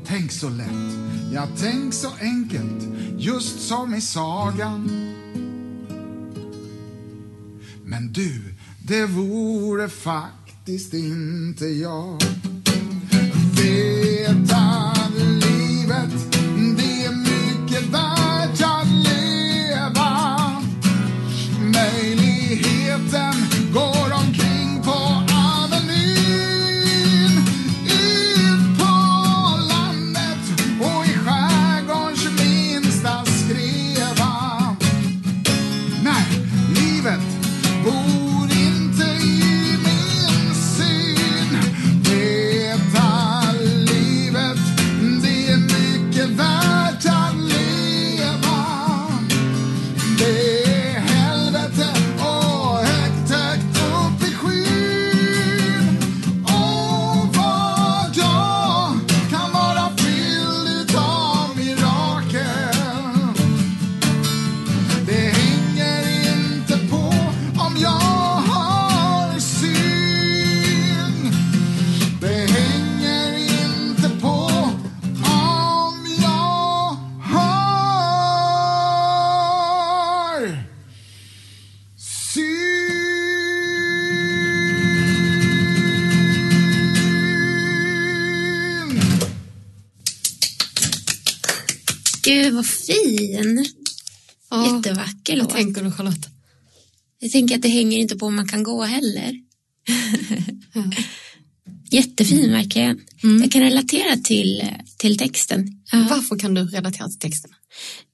[0.06, 0.94] Tänk så lätt,
[1.32, 2.84] ja tänk så enkelt,
[3.16, 4.90] just som i sagan.
[7.84, 8.54] Men du,
[8.86, 12.22] det vore faktiskt inte jag.
[13.56, 13.97] Vet
[23.10, 23.47] them.
[93.18, 93.64] Vad fin.
[94.50, 95.50] Ja, Jättevacker Vad låt.
[95.50, 96.28] tänker du Charlotte?
[97.18, 99.34] Jag tänker att det hänger inte på om man kan gå heller.
[101.90, 103.00] Jättefin verkligen.
[103.42, 104.64] Jag kan relatera till,
[104.96, 105.82] till texten.
[105.92, 106.06] Ja.
[106.10, 107.50] Varför kan du relatera till texten?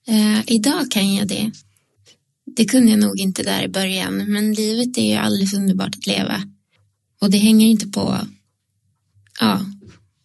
[0.07, 1.51] Eh, idag kan jag det.
[2.57, 6.07] Det kunde jag nog inte där i början, men livet är ju alldeles underbart att
[6.07, 6.43] leva.
[7.21, 8.19] Och det hänger inte på
[9.40, 9.61] ja,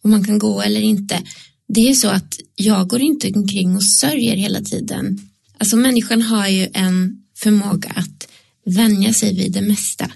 [0.03, 1.23] om man kan gå eller inte.
[1.67, 5.19] Det är så att jag går inte omkring och sörjer hela tiden.
[5.57, 8.27] Alltså människan har ju en förmåga att
[8.65, 10.11] vänja sig vid det mesta.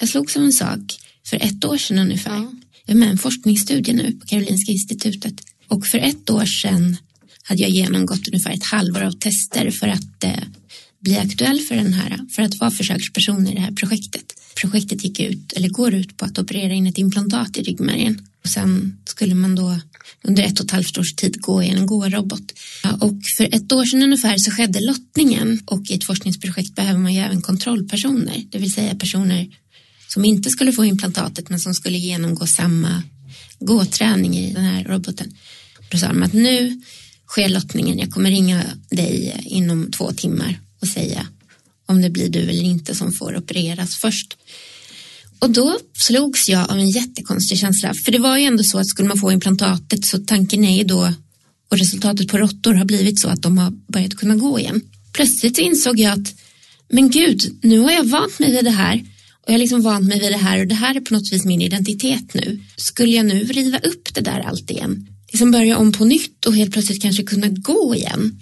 [0.00, 0.80] Jag slogs av en sak
[1.26, 2.36] för ett år sedan ungefär.
[2.36, 2.52] Ja.
[2.86, 5.34] Jag är med i en forskningsstudie nu på Karolinska institutet.
[5.68, 6.96] Och för ett år sedan
[7.42, 10.42] hade jag genomgått ungefär ett halvår av tester för att eh,
[11.00, 14.32] bli aktuell för den här, för att vara försöksperson i det här projektet.
[14.60, 18.28] Projektet gick ut, eller går ut på att operera in ett implantat i ryggmärgen.
[18.44, 19.80] Och sen skulle man då
[20.22, 22.52] under ett och ett halvt års tid gå i en gårobot.
[23.00, 27.14] Och för ett år sedan ungefär så skedde lottningen och i ett forskningsprojekt behöver man
[27.14, 29.48] ju även kontrollpersoner, det vill säga personer
[30.08, 33.02] som inte skulle få implantatet men som skulle genomgå samma
[33.58, 35.34] gåträning i den här roboten.
[35.90, 36.82] Då sa de att nu
[37.26, 41.26] sker lottningen, jag kommer ringa dig inom två timmar och säga
[41.86, 44.36] om det blir du eller inte som får opereras först.
[45.38, 48.86] Och då slogs jag av en jättekonstig känsla, för det var ju ändå så att
[48.86, 51.12] skulle man få implantatet så tanken är ju då,
[51.70, 54.80] och resultatet på råttor har blivit så att de har börjat kunna gå igen.
[55.12, 56.34] Plötsligt insåg jag att,
[56.88, 59.04] men gud, nu har jag vant mig vid det här
[59.42, 61.32] och jag har liksom vant mig vid det här och det här är på något
[61.32, 62.60] vis min identitet nu.
[62.76, 65.08] Skulle jag nu riva upp det där allt igen?
[65.32, 68.40] Liksom börja om på nytt och helt plötsligt kanske kunna gå igen?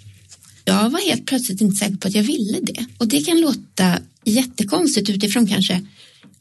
[0.65, 2.85] Jag var helt plötsligt inte säker på att jag ville det.
[2.97, 5.81] Och det kan låta jättekonstigt utifrån kanske.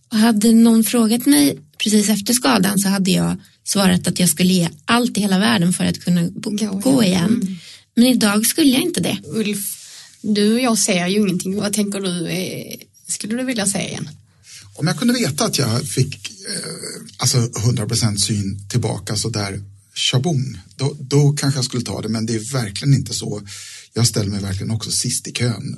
[0.08, 4.52] Och hade någon frågat mig precis efter skadan så hade jag svarat att jag skulle
[4.52, 7.04] ge allt i hela världen för att kunna Gå igen.
[7.04, 7.58] igen.
[7.96, 9.18] Men idag skulle jag inte det.
[9.24, 9.78] Ulf,
[10.22, 11.56] du och jag ser ju ingenting.
[11.56, 12.28] Vad tänker du?
[12.28, 12.74] eh,
[13.08, 14.08] Skulle du vilja se igen?
[14.74, 19.62] Om jag kunde veta att jag fick eh, alltså 100% syn tillbaka så där
[19.94, 23.42] tjabong, då, då kanske jag skulle ta det, men det är verkligen inte så.
[23.94, 25.76] Jag ställer mig verkligen också sist i kön.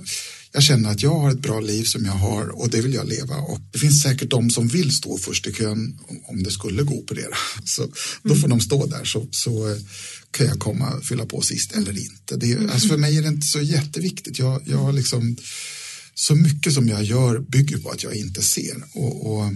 [0.53, 3.09] Jag känner att jag har ett bra liv som jag har och det vill jag
[3.09, 3.37] leva.
[3.37, 5.99] Och det finns säkert de som vill stå först i kön
[6.29, 7.35] om- det skulle gå att operera.
[7.65, 7.89] Så
[8.23, 9.77] då får de stå där så, så eh,
[10.31, 12.37] kan jag komma och fylla på sist eller inte.
[12.37, 14.39] Det, är- alltså för mig är det inte så jätteviktigt.
[14.39, 15.37] Jag, jag har liksom
[16.15, 18.85] så mycket som jag gör bygger på att jag inte ser.
[18.95, 19.53] Och, och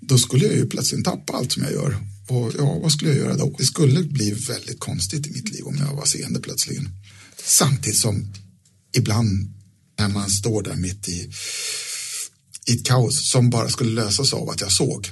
[0.00, 1.96] då skulle jag ju plötsligt tappa allt som jag gör.
[2.28, 3.54] Och ja, vad skulle jag göra då?
[3.58, 6.88] Det skulle bli väldigt konstigt i mitt liv om jag var seende plötsligen.
[7.44, 8.32] Samtidigt som
[8.92, 9.54] ibland
[9.98, 11.30] när man står där mitt i,
[12.66, 15.08] i ett kaos som bara skulle lösas av att jag såg.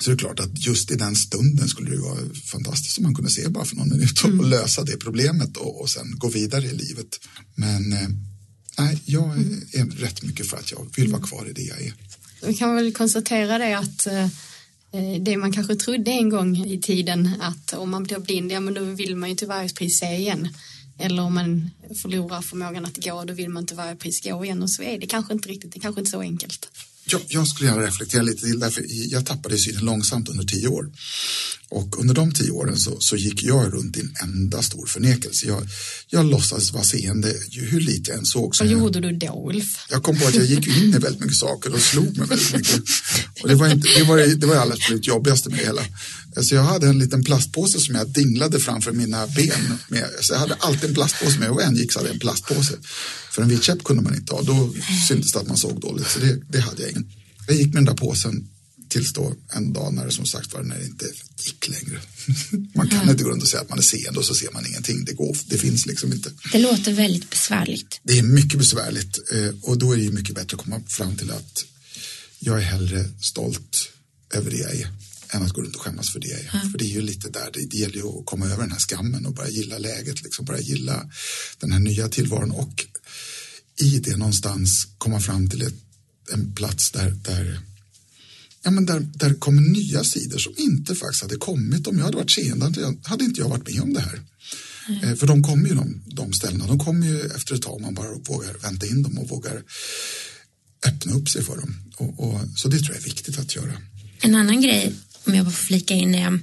[0.00, 3.14] Så det är klart att just i den stunden skulle det vara fantastiskt om man
[3.14, 6.66] kunde se bara för någon minut och lösa det problemet och, och sen gå vidare
[6.66, 7.20] i livet.
[7.54, 8.08] Men eh,
[8.78, 9.38] nej, jag
[9.72, 11.94] är rätt mycket för att jag vill vara kvar i det jag är.
[12.46, 14.28] Vi kan väl konstatera det att eh,
[15.20, 18.74] det man kanske trodde en gång i tiden att om man blir blind, ja men
[18.74, 20.48] då vill man ju till varje pris se igen.
[20.98, 21.70] Eller om man
[22.02, 24.98] förlorar förmågan att gå, då vill man till varje pris gå igen och så är
[24.98, 26.68] det kanske inte riktigt, det är kanske inte så enkelt.
[27.06, 30.92] Jag, jag skulle gärna reflektera lite till därför jag tappade synen långsamt under tio år.
[31.68, 35.46] Och under de tio åren så, så gick jag runt i en enda stor förnekelse.
[35.46, 35.66] Jag,
[36.08, 38.56] jag låtsades vara seende hur lite jag än såg.
[38.56, 39.86] Så Vad jag, gjorde du då, Ulf?
[39.90, 42.54] jag kom på att jag gick in i väldigt mycket saker och slog mig väldigt
[42.54, 42.82] mycket.
[43.42, 45.82] Och det var, inte, det var, det var det absolut jobbigaste med hela.
[46.36, 49.78] Alltså jag hade en liten plastpåse som jag dinglade framför mina ben.
[49.88, 50.08] Med.
[50.20, 52.74] Så jag hade alltid en plastpåse med och en gick så hade jag en plastpåse.
[53.32, 54.74] För en vit käpp kunde man inte ha, då
[55.08, 56.08] syntes det att man såg dåligt.
[56.08, 57.12] Så det, det hade jag ingen.
[57.46, 58.48] Jag gick med den där påsen
[58.88, 61.06] tills då en dag när det som sagt var när det inte
[61.44, 62.00] gick längre.
[62.74, 64.66] Man kan inte gå runt och säga att man är seende och så ser man
[64.66, 65.04] ingenting.
[65.04, 66.30] Det, går, det finns liksom inte.
[66.52, 68.00] Det låter väldigt besvärligt.
[68.02, 71.16] Det är mycket besvärligt eh, och då är det ju mycket bättre att komma fram
[71.16, 71.64] till att
[72.38, 73.88] jag är hellre stolt
[74.34, 74.88] över det jag är
[75.30, 76.70] än att gå runt och skämmas för det är.
[76.70, 78.78] För det är ju lite där, det, det gäller ju att komma över den här
[78.78, 81.10] skammen och bara gilla läget, liksom bara gilla
[81.58, 82.86] den här nya tillvaron och
[83.80, 85.74] i det någonstans komma fram till ett,
[86.32, 87.60] en plats där, där
[88.66, 92.16] Ja, men där, där kommer nya sidor som inte faktiskt hade kommit om jag hade
[92.16, 92.94] varit seende.
[93.04, 94.20] hade inte jag varit med om det här.
[95.02, 97.82] Eh, För de kommer ju de, de ställena, de kommer ju efter ett tag om
[97.82, 99.62] man bara vågar vänta in dem och vågar
[100.86, 101.74] öppna upp sig för dem.
[101.96, 103.72] Och, och, så det tror jag är viktigt att göra.
[104.20, 104.92] En annan grej,
[105.26, 106.40] om jag bara får flika in, är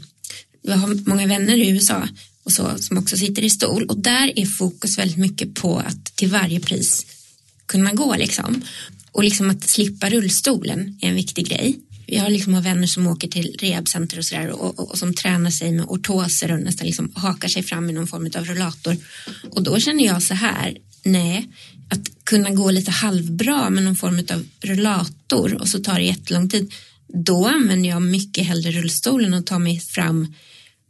[0.62, 2.08] jag har många vänner i USA
[2.44, 6.06] och så, som också sitter i stol och där är fokus väldigt mycket på att
[6.16, 7.06] till varje pris
[7.66, 8.62] kunna gå liksom.
[9.12, 11.80] Och liksom att slippa rullstolen är en viktig grej.
[12.06, 15.72] jag liksom vänner som åker till rehabcenter och sådär och, och, och, som tränar sig
[15.72, 18.98] med ortoser och nästan liksom hakar sig fram i någon form av rullator.
[19.52, 21.48] Och då känner jag så här, nej,
[21.90, 26.50] att kunna gå lite halvbra med någon form av rullator och så tar det jättelång
[26.50, 26.72] tid.
[27.14, 30.34] Då använder jag mycket hellre rullstolen och tar mig fram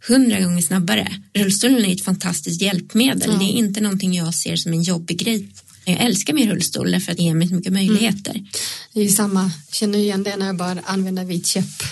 [0.07, 1.11] hundra gånger snabbare.
[1.33, 3.29] Rullstolen är ett fantastiskt hjälpmedel.
[3.31, 3.37] Ja.
[3.37, 5.47] Det är inte någonting jag ser som en jobbig grej.
[5.85, 8.31] Jag älskar min rullstol därför att det ger mig så mycket möjligheter.
[8.31, 8.47] Mm.
[8.93, 11.83] Det är samma, känner igen det när jag började använda vit käpp.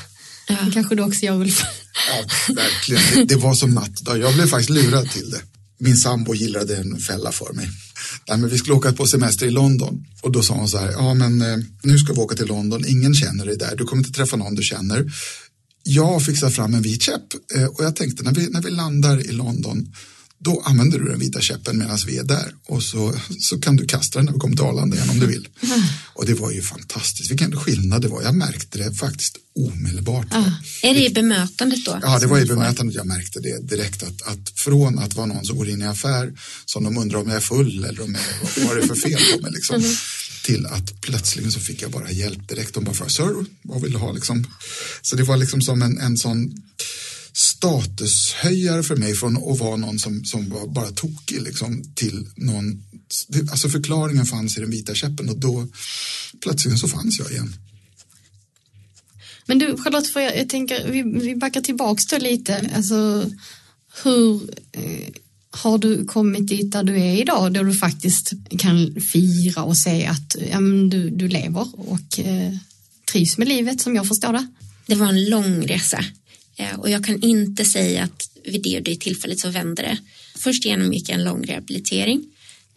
[0.47, 0.57] Ja.
[0.73, 1.61] Kanske du också gör Ulf?
[2.09, 3.01] Ja, verkligen.
[3.15, 5.41] Det, det var som natt Jag blev faktiskt lurad till det.
[5.79, 7.69] Min sambo gillade en fälla för mig.
[8.29, 10.05] Nej, men vi skulle åka på semester i London.
[10.21, 12.85] Och då sa hon så här, ja men eh, nu ska vi åka till London,
[12.87, 15.11] ingen känner dig där, du kommer inte träffa någon du känner.
[15.83, 19.29] Jag fixar fram en vit käpp eh, och jag tänkte när vi, när vi landar
[19.29, 19.93] i London
[20.39, 23.85] då använder du den vita käppen medan vi är där och så, så kan du
[23.85, 25.47] kasta den när vi kommer till Arlanda igen om du vill.
[25.61, 25.81] Mm.
[26.13, 28.21] Och det var ju fantastiskt, vilken skillnad det var.
[28.21, 30.27] Jag märkte det faktiskt omedelbart.
[30.31, 30.51] Ah.
[30.83, 31.99] Är det i bemötandet då?
[32.01, 35.45] Ja, det var i bemötandet jag märkte det direkt att, att från att vara någon
[35.45, 36.33] som går in i affär
[36.65, 39.19] som de undrar om jag är full eller om jag, vad är det för fel
[39.33, 39.75] på mig liksom.
[39.75, 39.91] Mm
[40.49, 42.73] till att plötsligen så fick jag bara hjälp direkt.
[42.73, 44.47] De bara sir, vad vill du ha liksom?
[45.01, 46.53] Så det var liksom som en, en sån
[47.39, 52.83] statushöjare för mig från att vara någon som, som var bara tokig liksom, till någon,
[53.51, 55.67] alltså förklaringen fanns i den vita käppen och då
[56.41, 57.53] plötsligen så fanns jag igen.
[59.45, 63.29] Men du Charlotte, för jag, jag tänker, vi, vi backar tillbaks då lite, alltså
[64.03, 65.09] hur eh,
[65.51, 70.05] har du kommit dit där du är idag då du faktiskt kan fira och se
[70.05, 70.59] att ja,
[70.91, 72.53] du, du lever och eh,
[73.11, 74.47] trivs med livet som jag förstår det?
[74.85, 76.05] Det var en lång resa
[76.59, 79.97] Eh, och jag kan inte säga att vid det och det tillfället så vände det.
[80.35, 82.23] Först genomgick jag en lång rehabilitering.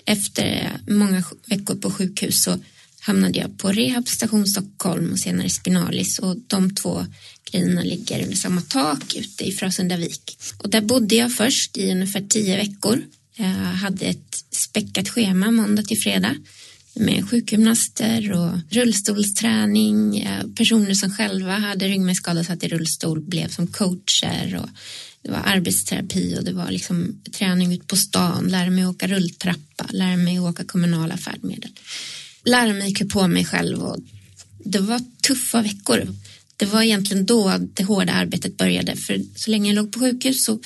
[0.04, 2.58] Efter många veckor på sjukhus så
[3.00, 7.06] hamnade jag på Rehab Station Stockholm och senare Spinalis och de två
[7.50, 10.38] grejerna ligger under samma tak ute i Frösundavik.
[10.58, 13.02] Och där bodde jag först i ungefär tio veckor.
[13.36, 16.36] Jag hade ett späckat schema måndag till fredag
[16.94, 20.18] med sjukgymnaster och rullstolsträning.
[20.18, 24.68] Eh, personer som själva hade ryggmärgsskada satt i rullstol blev som coacher och
[25.22, 29.86] det var arbetsterapi och det var liksom träning ut på stan, lära mig åka rulltrappa,
[29.90, 31.70] lära mig åka kommunala färdmedel
[32.44, 33.98] lära mig klä på mig själv och
[34.64, 36.08] det var tuffa veckor.
[36.56, 40.44] Det var egentligen då det hårda arbetet började för så länge jag låg på sjukhus
[40.44, 40.60] så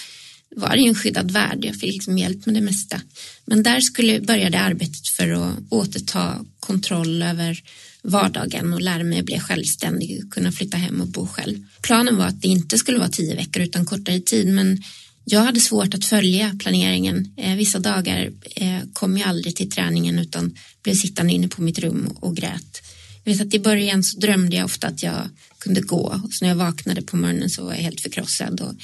[0.56, 1.64] var det ju en skyddad värld.
[1.64, 3.00] Jag fick liksom hjälp med det mesta.
[3.44, 7.62] Men där skulle började arbetet för att återta kontroll över
[8.02, 11.64] vardagen och lära mig att bli självständig och kunna flytta hem och bo själv.
[11.82, 14.82] Planen var att det inte skulle vara tio veckor utan kortare tid men
[15.24, 17.34] jag hade svårt att följa planeringen.
[17.36, 21.78] Eh, vissa dagar eh, kom jag aldrig till träningen utan blev sittande inne på mitt
[21.78, 22.82] rum och grät.
[23.24, 25.28] Jag vet att i början så drömde jag ofta att jag
[25.58, 28.74] kunde gå och så när jag vaknade på morgonen så var jag helt förkrossad och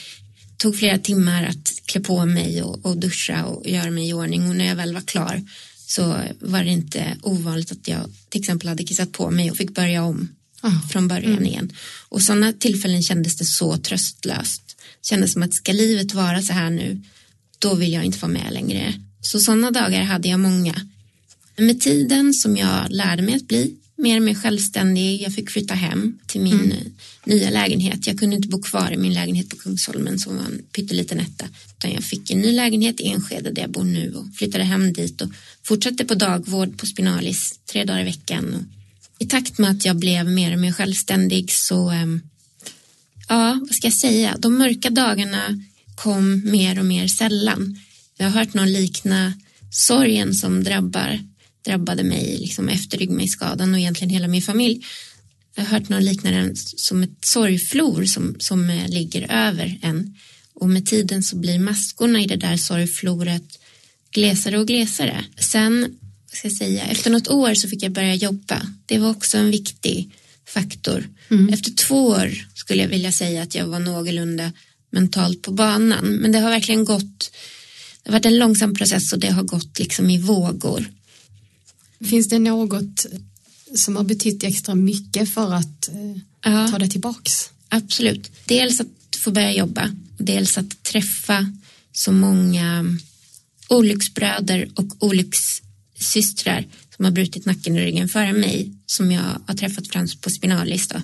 [0.62, 4.48] tog flera timmar att klä på mig och, och duscha och göra mig i ordning
[4.48, 5.42] och när jag väl var klar
[5.87, 9.75] så var det inte ovanligt att jag till exempel hade kissat på mig och fick
[9.75, 10.29] börja om
[10.62, 10.88] oh.
[10.88, 11.46] från början mm.
[11.46, 11.72] igen.
[12.09, 14.62] Och sådana tillfällen kändes det så tröstlöst
[15.03, 17.03] kändes som att ska livet vara så här nu,
[17.59, 18.94] då vill jag inte vara med längre.
[19.20, 20.75] Så sådana dagar hade jag många.
[21.57, 25.51] Men med tiden som jag lärde mig att bli mer och mer självständig, jag fick
[25.51, 26.93] flytta hem till min mm.
[27.25, 28.07] nya lägenhet.
[28.07, 31.49] Jag kunde inte bo kvar i min lägenhet på Kungsholmen som var en pytteliten etta.
[31.79, 34.93] Utan jag fick en ny lägenhet i Enskede där jag bor nu och flyttade hem
[34.93, 35.29] dit och
[35.62, 38.55] fortsatte på dagvård på Spinalis tre dagar i veckan.
[38.55, 38.62] Och
[39.19, 42.21] I takt med att jag blev mer och mer självständig så um,
[43.29, 45.62] ja, vad ska jag säga, de mörka dagarna
[45.95, 47.79] kom mer och mer sällan.
[48.19, 49.33] Jag har hört någon likna
[49.71, 51.21] sorgen som drabbar,
[51.65, 54.85] drabbade mig liksom efter ryggmärgsskadan och egentligen hela min familj.
[55.54, 60.15] Jag har hört någon likna den som ett sorgflor som, som eh, ligger över en.
[60.54, 63.58] Och med tiden så blir maskorna i det där sorgfloret
[64.10, 65.25] glesare och glesare.
[65.38, 65.98] Sen,
[66.33, 68.67] ska jag säga, efter något år så fick jag börja jobba.
[68.87, 70.10] Det var också en viktig
[70.48, 71.08] faktor.
[71.31, 71.48] Mm.
[71.48, 74.52] Efter två år skulle jag vilja säga att jag var någorlunda
[74.90, 76.06] mentalt på banan.
[76.06, 77.33] Men det har verkligen gått,
[78.02, 80.87] det har varit en långsam process och det har gått liksom i vågor.
[82.05, 83.07] Finns det något
[83.75, 87.50] som har betytt extra mycket för att eh, ja, ta det tillbaks?
[87.69, 88.31] Absolut.
[88.44, 91.53] Dels att få börja jobba, dels att träffa
[91.92, 92.96] så många
[93.69, 99.88] olycksbröder och olyckssystrar som har brutit nacken och ryggen före mig som jag har träffat
[99.88, 100.88] främst på Spinalis.
[100.88, 100.96] Då.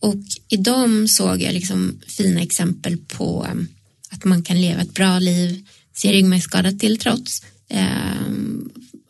[0.00, 0.16] Och
[0.48, 3.68] i dem såg jag liksom fina exempel på um,
[4.10, 8.30] att man kan leva ett bra liv, se ryggmärgsskada till trots, eh,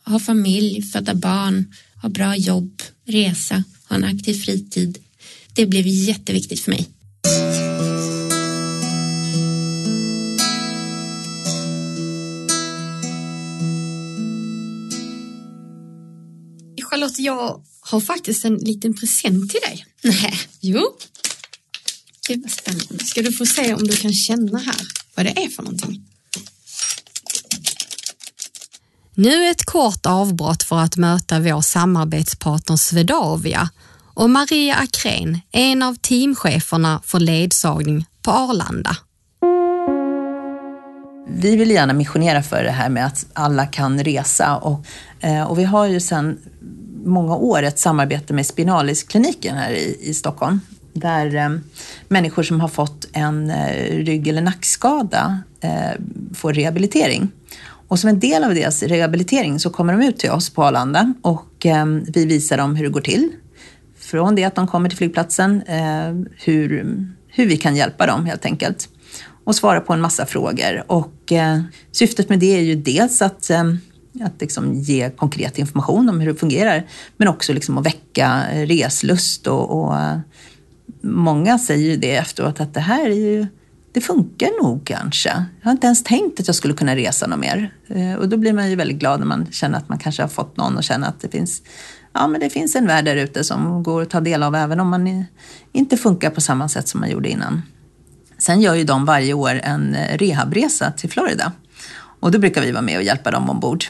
[0.05, 4.97] ha familj, föda barn, ha bra jobb, resa, ha en aktiv fritid.
[5.53, 6.87] Det blev jätteviktigt för mig.
[16.81, 19.85] Charlotte, jag har faktiskt en liten present till dig.
[20.03, 20.81] Nej, Jo,
[22.27, 23.05] gud vad spännande.
[23.05, 24.81] ska du få se om du kan känna här
[25.15, 26.01] vad det är för någonting.
[29.17, 33.69] Nu ett kort avbrott för att möta vår samarbetspartner Swedavia
[34.13, 38.97] och Maria Akrén, en av teamcheferna för ledsagning på Arlanda.
[41.27, 44.85] vi vill gärna missionera för det här med att alla kan resa och,
[45.19, 46.37] eh, och vi har ju sedan
[47.05, 50.59] många år ett samarbete med Spinaliskliniken här i, i Stockholm
[50.93, 51.49] där eh,
[52.07, 56.01] människor som har fått en eh, rygg eller nackskada eh,
[56.33, 57.31] får rehabilitering.
[57.87, 61.13] Och som en del av deras rehabilitering så kommer de ut till oss på Arlanda
[61.21, 63.31] och eh, vi visar dem hur det går till.
[63.97, 66.13] Från det att de kommer till flygplatsen, eh,
[66.43, 68.89] hur, hur vi kan hjälpa dem helt enkelt
[69.43, 70.83] och svara på en massa frågor.
[70.87, 71.61] Och eh,
[71.91, 73.77] syftet med det är ju dels att, ehm,
[74.21, 79.47] att liksom ge konkret information om hur det fungerar, men också liksom att väcka reslust
[79.47, 80.19] och, och eh,
[81.01, 83.47] många säger ju det efteråt att det här är ju,
[83.95, 85.29] det funkar nog kanske.
[85.29, 87.73] Jag har inte ens tänkt att jag skulle kunna resa något mer.
[87.87, 90.27] Eh, och då blir man ju väldigt glad när man känner att man kanske har
[90.27, 91.61] fått någon och känner att det finns,
[92.13, 94.79] ja, men det finns en värld där ute som går att ta del av även
[94.79, 95.25] om man
[95.71, 97.61] inte funkar på samma sätt som man gjorde innan.
[98.37, 101.51] Sen gör ju de varje år en eh, rehabresa till Florida.
[102.19, 103.83] Och då brukar vi vara med och hjälpa dem ombord.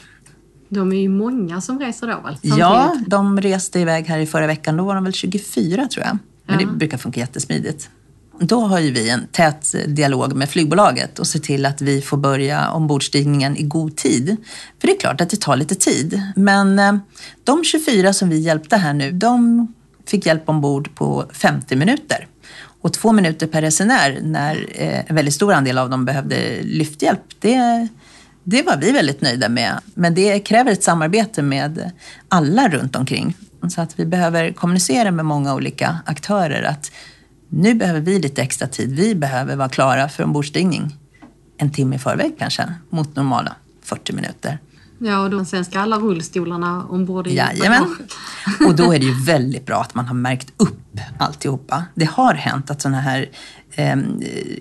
[0.68, 2.38] De är ju många som reser då väl?
[2.42, 4.76] Ja, de reste iväg här i förra veckan.
[4.76, 6.18] Då var de väl 24 tror jag.
[6.46, 6.66] Men Ja.
[6.66, 7.90] det brukar funka jättesmidigt.
[8.40, 12.16] Då har ju vi en tät dialog med flygbolaget och ser till att vi får
[12.16, 14.36] börja ombordstigningen i god tid.
[14.80, 16.22] För det är klart att det tar lite tid.
[16.36, 16.96] Men eh,
[17.44, 19.66] de 24 som vi hjälpte här nu, de
[20.06, 22.26] fick hjälp ombord på 50 minuter.
[22.80, 27.20] Och två minuter per resenär när eh, en väldigt stor andel av dem behövde lyfthjälp,
[27.40, 27.88] det,
[28.44, 29.80] det var vi väldigt nöjda med.
[29.94, 31.90] Men det kräver ett samarbete med
[32.28, 33.36] alla runt omkring.
[33.68, 36.92] Så att vi behöver kommunicera med många olika aktörer att
[37.56, 38.96] nu behöver vi lite extra tid.
[38.96, 40.96] Vi behöver vara klara för ombordstigning
[41.58, 44.58] en timme i förväg kanske, mot normala 40 minuter.
[44.98, 47.96] Ja, och då, sen ska alla rullstolarna ombord i Jajamän.
[48.66, 51.84] Och då är det ju väldigt bra att man har märkt upp alltihopa.
[51.94, 53.28] Det har hänt att sådana här
[53.70, 53.96] eh,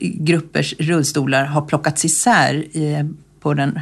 [0.02, 3.06] gruppers rullstolar har plockats isär eh,
[3.40, 3.80] på den,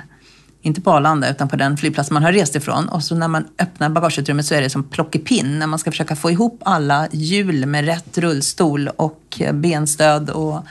[0.66, 2.90] inte på Arlanda, utan på den flygplats man har rest ifrån.
[2.90, 6.16] Och så när man öppnar bagageutrymmet så är det som plockepinn när man ska försöka
[6.16, 10.66] få ihop alla hjul med rätt rullstol och eh, benstöd och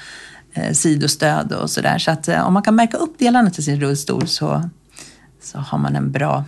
[0.52, 1.98] eh, sidostöd och sådär.
[1.98, 4.70] Så att eh, om man kan märka upp delarna till sin rullstol så,
[5.42, 6.44] så har man en bra,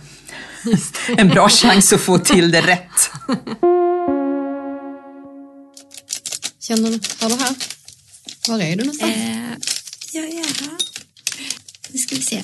[1.17, 3.11] en bra chans att få till det rätt.
[6.59, 7.55] Känner du, du här?
[8.47, 9.11] Var är du någonstans?
[9.15, 9.49] Eh,
[10.11, 10.45] ja, ja.
[11.91, 12.43] Nu ska vi se.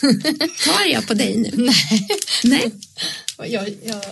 [0.64, 1.50] Tar jag på dig nu?
[1.56, 2.10] Nej.
[2.42, 2.70] Nej.
[3.38, 4.04] Jag, jag,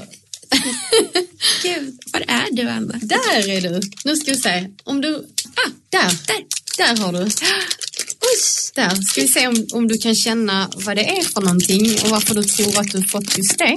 [1.62, 2.94] Gud, var är du, Anna?
[3.02, 3.80] där är du.
[4.04, 4.68] Nu ska vi se.
[4.84, 5.26] Om du...
[5.54, 6.18] Ah, där.
[6.26, 6.44] Där.
[6.76, 7.18] Där har du.
[8.74, 9.02] Där.
[9.02, 12.34] Ska vi se om, om du kan känna vad det är för någonting och varför
[12.34, 13.76] du tror att du fått just det.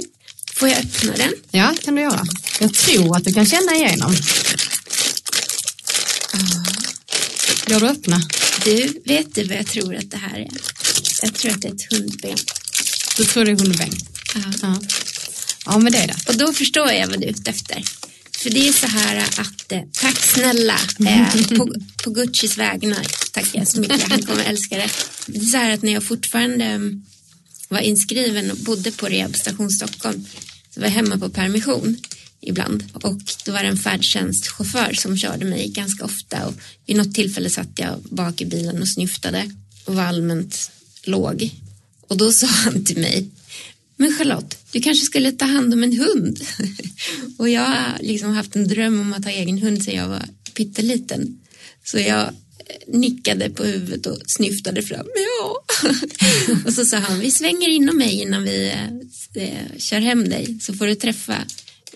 [0.54, 1.32] Får jag öppna den?
[1.50, 2.24] Ja, kan du göra.
[2.60, 4.14] Jag tror att du kan känna igenom.
[7.66, 8.20] Går du att öppna?
[8.64, 10.50] Du, vet du vad jag tror att det här är?
[11.22, 12.36] Jag tror att det är ett hundben.
[13.16, 13.92] Du tror det är hundbäng?
[14.34, 14.40] Ja.
[14.62, 14.80] Ja.
[15.66, 16.16] Ja, men det är det.
[16.28, 17.84] Och då förstår jag vad du är ute efter.
[18.42, 21.74] För det är så här att, eh, tack snälla, eh, på,
[22.04, 24.90] på Guccis vägnar, tackar jag så mycket, han kommer älska det.
[25.26, 27.04] Det är så här att när jag fortfarande mm,
[27.68, 30.26] var inskriven och bodde på Rehabstation Stockholm,
[30.74, 31.96] så var jag hemma på permission
[32.40, 32.84] ibland.
[32.92, 36.54] Och då var det en färdtjänstchaufför som körde mig ganska ofta och
[36.86, 39.50] vid något tillfälle satt jag bak i bilen och snyftade
[39.84, 40.70] och var allmänt
[41.04, 41.50] låg.
[42.00, 43.28] Och då sa han till mig,
[43.96, 46.40] men Charlotte, du kanske skulle ta hand om en hund.
[47.38, 50.28] och jag har liksom haft en dröm om att ha egen hund sedan jag var
[50.54, 51.40] pytteliten.
[51.84, 52.28] Så jag eh,
[52.86, 55.06] nickade på huvudet och snyftade fram.
[55.14, 55.64] Ja.
[56.66, 58.72] och så sa han, vi svänger inom mig innan vi
[59.34, 61.38] eh, kör hem dig så får du träffa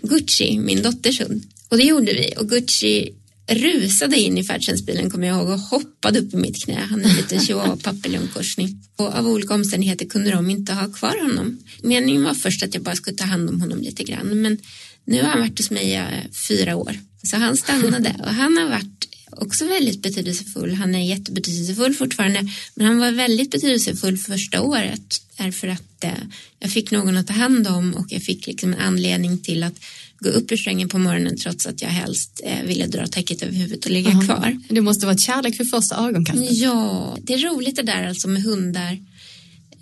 [0.03, 1.43] Gucci, min dotters hund.
[1.69, 3.13] Och det gjorde vi och Gucci
[3.49, 6.86] rusade in i färdtjänstbilen kommer jag ihåg och hoppade upp i mitt knä.
[6.90, 8.82] Han är en liten chihuahua papillonkorsning.
[8.97, 11.59] Och av olika omständigheter kunde de inte ha kvar honom.
[11.82, 14.42] Meningen var först att jag bara skulle ta hand om honom lite grann.
[14.42, 14.59] Men
[15.05, 16.99] nu har han varit hos mig i fyra år.
[17.22, 20.74] Så han stannade och han har varit också väldigt betydelsefull.
[20.74, 22.49] Han är jättebetydelsefull fortfarande.
[22.74, 25.22] Men han var väldigt betydelsefull första året.
[25.36, 26.11] Därför att eh,
[26.59, 29.80] jag fick någon att ta hand om och jag fick liksom en anledning till att
[30.21, 33.55] gå upp ur sängen på morgonen trots att jag helst eh, ville dra täcket över
[33.55, 34.23] huvudet och ligga Aha.
[34.23, 34.61] kvar.
[34.69, 36.51] Det måste vara kärlek för första ögonkastet.
[36.51, 38.99] Ja, det är roligt det där alltså med hundar.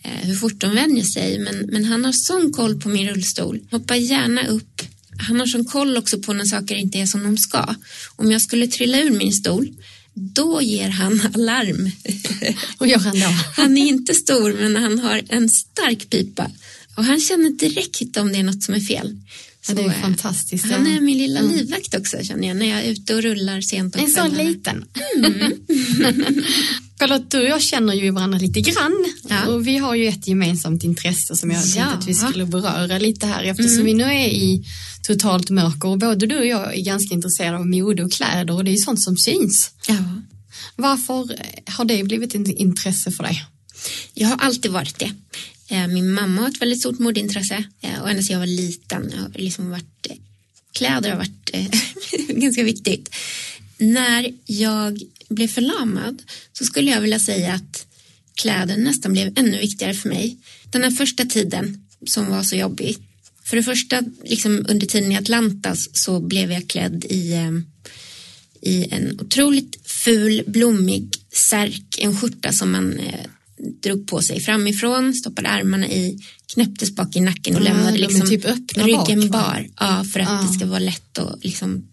[0.02, 1.38] Eh, hur fort de vänjer sig.
[1.38, 3.60] Men, men han har sån koll på min rullstol.
[3.70, 4.82] Hoppar gärna upp.
[5.28, 7.74] Han har sån koll också på när saker inte är som de ska.
[8.16, 9.68] Om jag skulle trilla ur min stol,
[10.14, 11.90] då ger han alarm.
[12.80, 13.26] Hur gör han då?
[13.56, 16.50] Han är inte stor, men han har en stark pipa.
[16.96, 19.16] Och han känner direkt om det är något som är fel.
[19.68, 20.64] Ja, det är Så, fantastiskt.
[20.70, 21.52] Han är min lilla Mm.
[21.56, 24.84] livvakt också känner jag när jag är ute och rullar sent på En sån liten.
[26.98, 29.04] Charlotte, du och jag känner ju varandra lite grann.
[29.28, 29.46] Ja.
[29.46, 31.86] Och vi har ju ett gemensamt intresse som jag tänkte Ja.
[31.86, 34.64] att vi skulle beröra lite här eftersom vi nu är i
[35.02, 38.64] totalt mörker och både du och jag är ganska intresserade av mode och kläder och
[38.64, 39.70] det är ju sånt som syns.
[39.88, 39.96] Ja.
[40.76, 41.36] Varför
[41.70, 43.44] har det blivit ett intresse för dig?
[44.14, 45.10] Jag har alltid varit det.
[45.74, 49.12] Eh, min mamma har ett väldigt stort modeintresse eh, och ända sedan jag var liten
[49.12, 50.16] har liksom varit eh,
[50.72, 51.50] kläder har varit
[52.28, 53.14] ganska viktigt.
[53.78, 56.22] När jag blev förlamad
[56.52, 57.86] så skulle jag vilja säga att
[58.34, 60.36] kläder nästan blev ännu viktigare för mig.
[60.70, 62.96] Den här första tiden som var så jobbig.
[63.44, 67.34] För det första, liksom under tiden i Atlantas så blev jag klädd i
[68.60, 73.00] i en otroligt ful, blommig särk, en skjorta som man
[73.82, 76.18] drog på sig framifrån, stoppade armarna i,
[76.54, 78.44] knäpptes bak i nacken och Ja, lämnade de är liksom typ
[78.76, 79.68] ryggen bak, bar.
[79.80, 80.46] Ja, för att Ja.
[80.48, 81.88] det ska vara lätt och liksom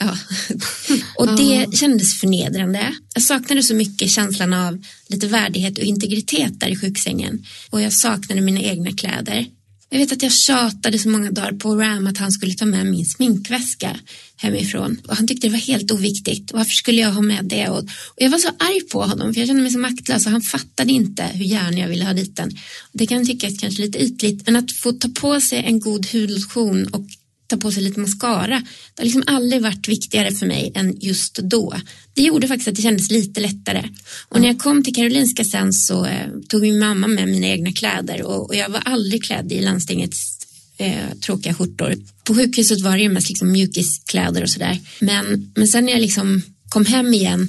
[0.00, 0.18] Ja.
[1.16, 2.94] Och det kändes förnedrande.
[3.14, 7.44] Jag saknade så mycket känslan av lite värdighet och integritet där i sjuksängen.
[7.70, 9.46] Och jag saknade mina egna kläder.
[9.90, 12.86] Jag vet att jag tjatade så många dagar på Ram att han skulle ta med
[12.86, 13.96] min sminkväska
[14.36, 15.00] hemifrån.
[15.08, 16.52] Och han tyckte det var helt oviktigt.
[16.52, 17.68] Varför skulle jag ha med det?
[17.68, 20.42] Och, jag var så arg på honom för jag kände mig så maktlös och han
[20.42, 22.50] fattade inte hur gärna jag ville ha dit den.
[22.92, 26.86] Det kan tyckas kanske lite ytligt men att få ta på sig en god hudlotion
[26.86, 27.04] och
[27.48, 28.62] ta på sig lite mascara.
[28.94, 31.74] Det har liksom aldrig varit viktigare för mig än just då.
[32.14, 33.88] Det gjorde faktiskt att det kändes lite lättare.
[34.28, 37.72] Och när jag kom till Karolinska sen så eh, tog min mamma med mina egna
[37.72, 40.38] kläder och, och jag var aldrig klädd i landstingets
[40.78, 41.94] eh, tråkiga skjortor.
[42.24, 44.78] På sjukhuset var det ju mest liksom mjukiskläder och sådär.
[45.00, 47.48] Men, men sen när jag liksom kom hem igen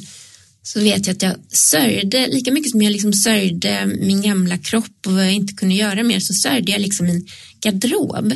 [0.63, 5.07] så vet jag att jag sörjde, lika mycket som jag liksom sörjde min gamla kropp
[5.07, 7.27] och vad jag inte kunde göra mer så sörjde jag liksom min
[7.61, 8.33] garderob.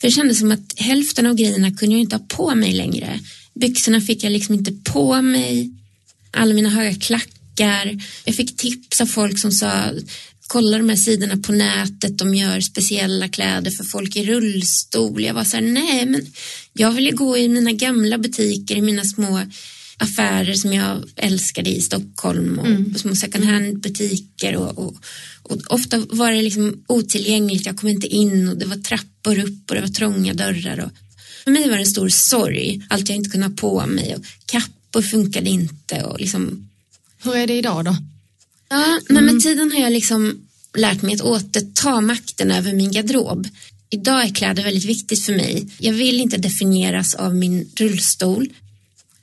[0.00, 3.20] För det kändes som att hälften av grejerna kunde jag inte ha på mig längre.
[3.54, 5.70] Byxorna fick jag liksom inte på mig.
[6.30, 8.02] Alla mina höga klackar.
[8.24, 9.92] Jag fick tips av folk som sa
[10.46, 15.24] kolla de här sidorna på nätet, de gör speciella kläder för folk i rullstol.
[15.24, 16.26] Jag var så här, nej men
[16.72, 19.42] jag vill ju gå i mina gamla butiker, i mina små
[19.98, 24.94] affärer som jag älskade i Stockholm och små second hand butiker och, och,
[25.42, 29.70] och ofta var det liksom otillgängligt, jag kom inte in och det var trappor upp
[29.70, 30.90] och det var trånga dörrar och
[31.44, 34.24] för mig var det en stor sorg, allt jag inte kunde ha på mig och
[34.46, 36.68] kappor funkade inte och liksom
[37.22, 37.96] Hur är det idag då?
[38.68, 43.48] Ja, men med tiden har jag liksom lärt mig att återta makten över min garderob.
[43.90, 45.66] Idag är kläder väldigt viktigt för mig.
[45.78, 48.48] Jag vill inte definieras av min rullstol.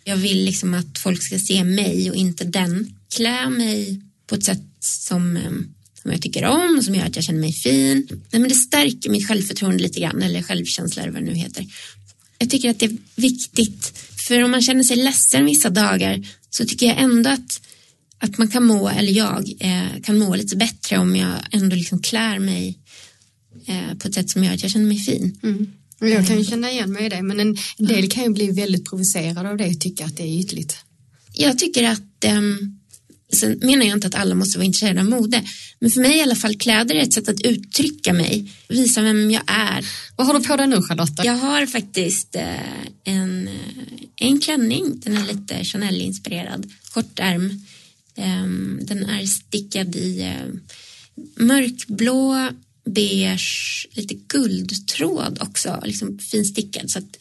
[0.04, 2.93] Jag vill liksom att folk ska se mig och inte den.
[3.16, 7.16] Klä mig på ett sätt som, ehm, som jag tycker om och som gör att
[7.16, 8.08] jag känner mig fin.
[8.10, 11.66] Nej, men det stärker mitt självförtroende lite grann, eller självkänsla eller vad det nu heter.
[12.38, 13.93] Jag tycker att det är viktigt,
[14.28, 17.62] för om man känner sig ledsen vissa dagar så tycker jag ändå att
[18.24, 21.99] att man kan må, eller jag eh, kan må lite bättre om jag ändå liksom
[22.01, 22.78] klär mig
[23.66, 25.39] eh, på ett sätt som gör att jag känner mig fin.
[25.43, 25.72] Mm.
[26.10, 28.89] Jag kan ju känna igen mig i det men en del kan ju bli väldigt
[28.89, 30.78] provocerade av det och tycka att det är ytligt.
[31.34, 32.80] Jag tycker att, ehm,
[33.34, 35.43] sen menar jag inte att alla måste vara intresserade av mode,
[35.80, 39.32] men för mig i alla fall kläder är ett sätt att uttrycka mig, visa vem
[39.32, 39.86] jag är.
[40.16, 41.26] Vad har du på dig nu Charlotta?
[41.26, 42.43] Jag har faktiskt eh,
[43.04, 43.54] en, eh,
[44.16, 47.62] en klänning, den är lite Chanel-inspirerad, kortärm.
[48.16, 50.54] Ehm, den är stickad i eh,
[51.36, 52.49] mörkblå,
[52.86, 56.92] beige, lite guldtråd också, liksom finstickad.
[56.92, 57.18] Så att,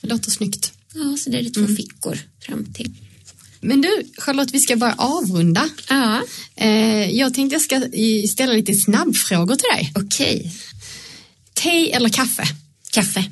[0.00, 0.72] Det låter snyggt.
[0.94, 2.92] ja, så det är det två fickor fram till.
[3.60, 5.68] Men du Charlotte, vi ska börja avrunda.
[5.88, 6.22] Ja,
[6.56, 7.82] Eh, jag tänkte jag ska
[8.28, 9.92] ställa lite snabbfrågor till dig.
[9.94, 10.52] okej.
[11.54, 12.44] Te eller kaffe?
[12.90, 13.24] Kaffe.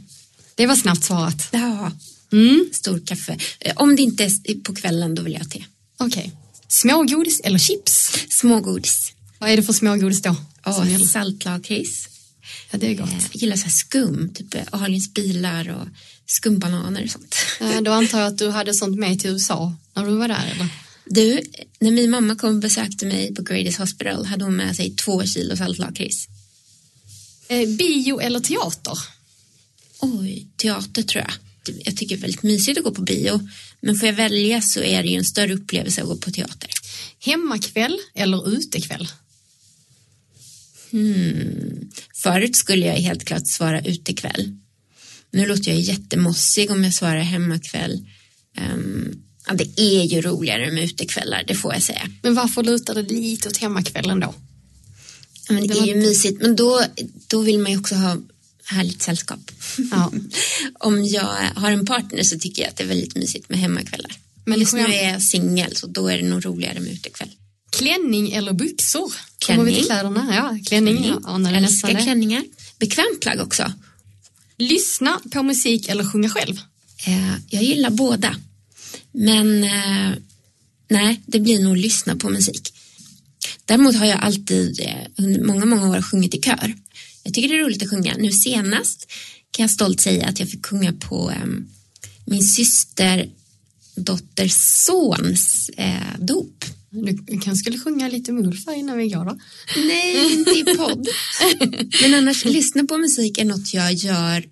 [0.55, 1.49] Det var snabbt svarat.
[1.53, 1.93] Ja,
[2.33, 2.69] Mm.
[2.73, 3.39] stor kaffe.
[3.61, 5.65] Eh, Om det inte är på kvällen, då vill jag ha te.
[5.99, 6.33] Okej.
[6.69, 8.13] Smågodis eller chips?
[8.31, 9.13] Smågodis.
[9.39, 10.37] Vad är det för smågodis då?
[10.67, 11.05] Gäller?
[11.05, 12.09] saltlakrits.
[12.71, 13.09] ja, det är gott.
[13.09, 15.89] Eh, Jag gillar så här skum, typ eh, Ahlgrens bilar och
[16.27, 17.37] skumbananer och sånt.
[17.85, 20.69] Då antar jag att du hade sånt med till USA när du var där eller?
[21.07, 21.41] Du,
[21.79, 25.25] när min mamma kom och besökte mig på Grady's Hospital hade hon med sig två
[25.25, 26.29] kilo saltlakrits.
[27.49, 28.99] Eh, bio eller teater?
[30.01, 31.33] Oj, teater tror jag.
[31.85, 33.49] Jag tycker det är väldigt mysigt att gå på bio.
[33.81, 36.71] Men får jag välja så är det ju en större upplevelse att gå på teater.
[37.19, 39.09] Hemmakväll eller utekväll?
[40.95, 41.91] Hmm.
[42.15, 44.57] Förut skulle jag helt klart svara utekväll.
[45.31, 48.07] Nu låter jag jättemossig om jag svarar hemmakväll.
[48.75, 52.11] Um, ja, det är ju roligare med utekvällar, det får jag säga.
[52.23, 54.35] Men varför lutar det lite åt hemmakvällen då?
[55.49, 56.83] Ja, men det, är ju mysigt, men då,
[57.27, 58.17] då vill man ju också ha
[58.65, 59.51] härligt sällskap.
[59.91, 60.13] Ja.
[60.81, 64.13] om jag har en partner så tycker jag att det är väldigt mysigt med hemmakvällar.
[64.45, 67.31] Men just nu är jag singel så då är det nog roligare med utekväll.
[67.79, 69.13] Klänning eller byxor?
[69.39, 69.65] Klänning.
[69.65, 70.35] Kommer vi till kläderna?
[70.35, 70.97] Ja, klänning.
[70.97, 71.21] klänning.
[71.25, 72.45] Ja, jag älskar klänningar.
[72.79, 73.73] Bekvämt plagg också.
[74.59, 76.61] Lyssna på musik eller sjunga själv?
[77.07, 78.37] Eh, jag gillar båda.
[79.13, 80.11] Men eh,
[80.91, 82.75] nej, det blir nog lyssna på musik.
[83.65, 86.75] Däremot har jag alltid eh, under många, många år sjungit i kör.
[87.23, 88.15] Jag tycker det är roligt att sjunga.
[88.19, 89.13] Nu senast
[89.51, 91.69] kan jag stolt säga att jag fick sjunga på um,
[92.25, 93.31] min syster
[93.95, 96.65] dotters sons eh, dop.
[96.95, 99.39] Du kanske skulle sjunga lite Mulf innan vi går då?
[99.77, 101.09] Nej, inte i podd.
[102.03, 104.45] Men annars, lyssna på musik är något jag gör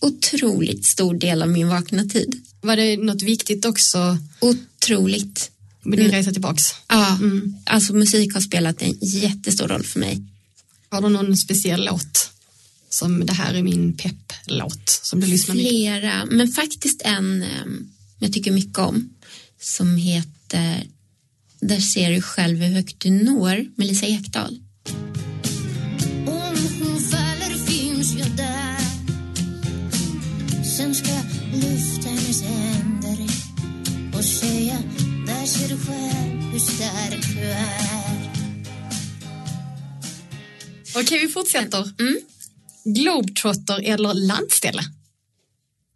[0.00, 2.42] otroligt stor del av min vakna tid.
[2.60, 4.18] Var det något viktigt också?
[4.40, 5.50] Otroligt.
[5.82, 6.62] Med din resa tillbaks?
[6.88, 7.56] Ja, mm.
[7.64, 10.22] alltså musik har spelat en jättestor roll för mig.
[10.88, 12.30] Har du någon speciell låt?
[12.88, 17.92] Som det här är min pepplåt som du lyssnar mycket Flera, men faktiskt en um,
[18.18, 19.10] jag tycker mycket om
[19.60, 20.86] som heter
[21.62, 24.60] Där ser du själv hur högt du når med Lisa Ekdahl.
[26.26, 28.78] Om hon faller finns jag där
[30.76, 33.18] Sen ska jag lyfta hennes händer
[34.14, 34.78] och säga
[35.26, 38.32] Där ser du själv hur stark du är
[40.94, 41.90] Okej, vi fortsätter.
[41.98, 42.16] Mm.
[42.84, 44.82] Globetrotter eller landställe?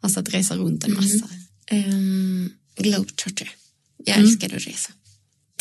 [0.00, 1.28] Alltså att resa runt en massa.
[1.66, 1.90] Mm.
[1.94, 3.50] Um, Globetrotter.
[4.04, 4.28] Jag mm.
[4.28, 4.92] älskar att resa.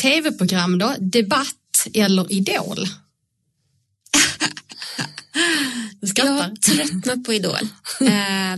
[0.02, 0.96] Tv-program då?
[1.00, 2.88] Debatt eller Idol?
[6.16, 7.68] Jag har tröttnat på Idol.
[8.02, 8.08] Uh,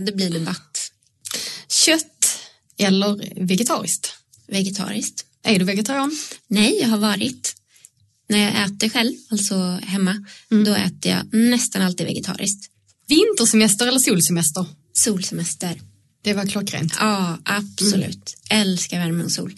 [0.00, 0.92] det blir debatt.
[1.68, 2.38] Kött
[2.78, 4.14] eller vegetariskt?
[4.48, 5.24] Vegetariskt.
[5.42, 6.16] Är du vegetarian?
[6.48, 7.54] Nej, jag har varit
[8.28, 10.64] när jag äter själv, alltså hemma, mm.
[10.64, 12.70] då äter jag nästan alltid vegetariskt.
[13.06, 14.66] Vintersemester eller solsemester?
[14.92, 15.80] Solsemester.
[16.22, 16.94] Det var klockrent.
[16.98, 18.36] Ja, absolut.
[18.50, 18.62] Mm.
[18.62, 19.52] Älskar värme och sol.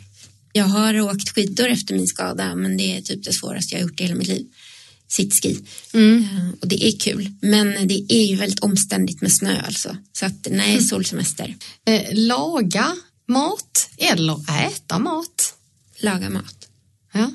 [0.53, 3.89] Jag har åkt skidor efter min skada, men det är typ det svåraste jag har
[3.89, 4.47] gjort i hela mitt liv.
[5.09, 5.59] Sitski.
[5.95, 6.19] Mm.
[6.19, 9.97] Uh, och det är kul, men det är ju väldigt omständigt med snö alltså.
[10.13, 10.85] Så att nej, mm.
[10.85, 11.57] solsemester.
[11.87, 12.97] Eh, laga
[13.29, 15.55] mat eller äta mat?
[16.01, 16.69] Laga mat.
[17.13, 17.31] Ja.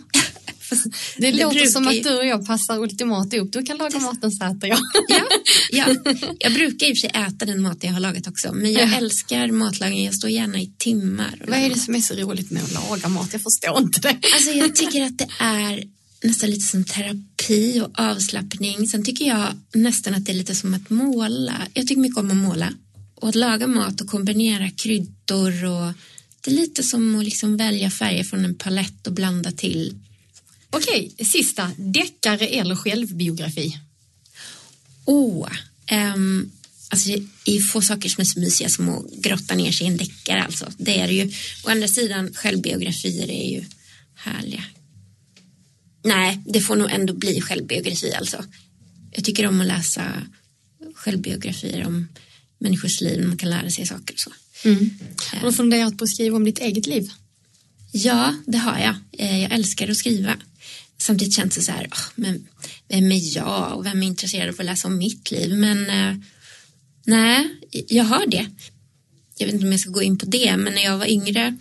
[1.18, 3.52] Det, det låter som att du och jag passar ultimat ihop.
[3.52, 4.80] Du kan laga maten så äter jag.
[5.08, 5.24] Ja,
[5.72, 5.96] ja.
[6.40, 8.54] Jag brukar i och för sig äta den mat jag har lagat också.
[8.54, 8.98] Men jag ja.
[8.98, 10.06] älskar matlagning.
[10.06, 11.42] Jag står gärna i timmar.
[11.48, 13.30] Vad är det som är så roligt med att laga mat?
[13.32, 14.18] Jag förstår inte det.
[14.34, 15.84] Alltså jag tycker att det är
[16.24, 18.88] nästan lite som terapi och avslappning.
[18.88, 21.68] Sen tycker jag nästan att det är lite som att måla.
[21.74, 22.74] Jag tycker mycket om att måla.
[23.16, 25.94] Och att laga mat och kombinera kryddor och
[26.42, 29.96] det är lite som att liksom välja färger från en palett och blanda till
[30.76, 31.72] Okej, sista.
[31.78, 33.80] Deckare eller självbiografi?
[35.06, 35.50] Oh,
[35.92, 36.52] um,
[36.90, 37.10] alltså
[37.46, 39.98] det är få saker som är så mysiga som att grotta ner sig i en
[39.98, 40.72] deckare alltså.
[40.78, 41.32] Det är det ju.
[41.64, 43.66] Å andra sidan, självbiografier är ju
[44.16, 44.64] härliga.
[46.04, 48.46] Nej, det får nog ändå bli självbiografi alltså.
[49.12, 50.22] Jag tycker om att läsa
[50.96, 52.08] självbiografier om
[52.60, 53.28] människors liv.
[53.28, 54.32] Man kan lära sig saker och så.
[54.64, 54.90] Mm.
[55.42, 57.12] Har du funderat på att skriva om ditt eget liv?
[57.92, 58.96] Ja, det har jag.
[59.12, 60.38] Eh, jag älskar att skriva.
[60.98, 62.48] Samtidigt känns det så här, oh, men
[62.88, 65.56] vem är jag och vem är intresserad av att läsa om mitt liv?
[65.58, 66.24] Men eh,
[67.06, 67.48] nej,
[67.88, 68.48] jag har det.
[69.38, 71.58] Jag vet inte om jag ska gå in på det, men när jag var yngre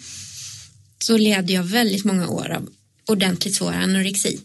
[0.99, 2.69] så led jag väldigt många år av
[3.07, 4.41] ordentligt svår anorexi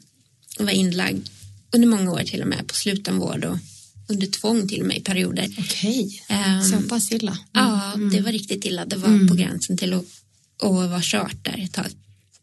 [0.59, 1.27] och var inlagd
[1.71, 3.57] under många år till och med på slutenvård och
[4.07, 5.55] under tvång till och med i perioder.
[5.59, 7.31] Okej, um, så pass illa?
[7.31, 7.41] Mm.
[7.53, 8.85] Ja, det var riktigt illa.
[8.85, 9.27] Det var mm.
[9.27, 10.05] på gränsen till att,
[10.63, 11.85] att vara kört där ett tag.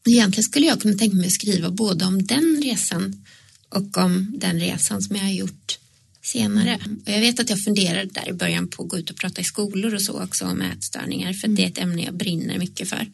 [0.06, 3.24] Egentligen skulle jag kunna tänka mig att skriva både om den resan
[3.68, 5.78] och om den resan som jag har gjort
[6.26, 6.78] senare.
[7.06, 9.40] Och jag vet att jag funderade där i början på att gå ut och prata
[9.40, 12.88] i skolor och så också om ätstörningar för det är ett ämne jag brinner mycket
[12.88, 13.10] för.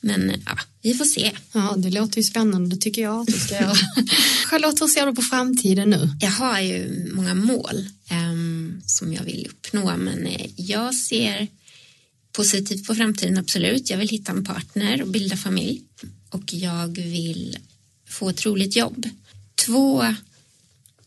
[0.00, 1.32] Men ja, vi får se.
[1.52, 3.74] Ja, det låter ju spännande, tycker jag att du ska göra.
[4.46, 6.08] Charlotte, hur ser du på framtiden nu?
[6.20, 11.48] Jag har ju många mål um, som jag vill uppnå, men eh, jag ser
[12.32, 13.90] positivt på framtiden, absolut.
[13.90, 15.82] Jag vill hitta en partner och bilda familj
[16.30, 17.58] och jag vill
[18.08, 19.08] få ett roligt jobb.
[19.66, 20.02] Två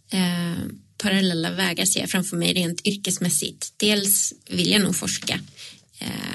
[0.10, 0.58] eh,
[0.98, 3.74] parallella vägar ser jag framför mig rent yrkesmässigt.
[3.78, 5.40] Dels vill jag nog forska
[6.00, 6.34] eh,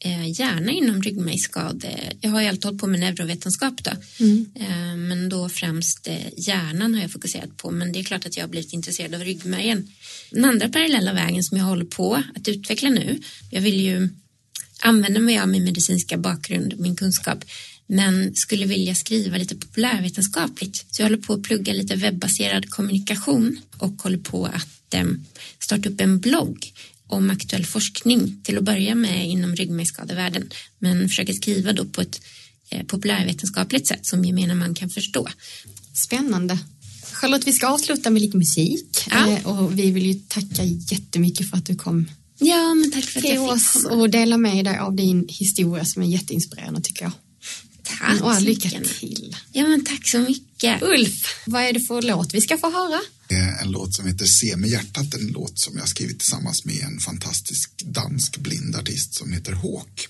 [0.00, 2.00] eh, gärna inom ryggmärgsskador.
[2.20, 3.90] Jag har ju alltid hållit på med neurovetenskap då.
[4.20, 4.46] Mm.
[4.54, 7.70] Eh, men då främst eh, hjärnan har jag fokuserat på.
[7.70, 9.88] Men det är klart att jag har blivit intresserad av ryggmärgen.
[10.30, 13.20] Den andra parallella vägen som jag håller på att utveckla nu.
[13.50, 14.08] Jag vill ju
[14.80, 17.44] använda mig av min medicinska bakgrund, min kunskap
[17.88, 20.84] men skulle vilja skriva lite populärvetenskapligt.
[20.90, 25.06] Så jag håller på att plugga lite webbaserad kommunikation och håller på att eh,
[25.58, 26.72] starta upp en blogg
[27.06, 32.20] om aktuell forskning till att börja med inom ryggmärgsskadevärlden men försöker skriva då på ett
[32.70, 35.28] eh, populärvetenskapligt sätt som gemene man kan förstå.
[35.92, 36.58] Spännande.
[37.12, 39.30] Charlotte, vi ska avsluta med lite musik ja.
[39.30, 42.06] Eh, och vi vill ju tacka jättemycket för att du kom
[42.40, 43.94] Ja, men tack för att jag fick komma.
[43.94, 47.12] och dela med dig av din historia som är jätteinspirerande tycker jag.
[47.98, 49.36] Tack och lycka till.
[49.52, 50.82] Ja, men tack så mycket.
[50.82, 53.00] Ulf, vad är det för låt vi ska få höra?
[53.62, 57.00] En låt som heter Se med hjärtat, en låt som jag skrivit tillsammans med en
[57.00, 60.08] fantastisk dansk blind artist som heter Håk.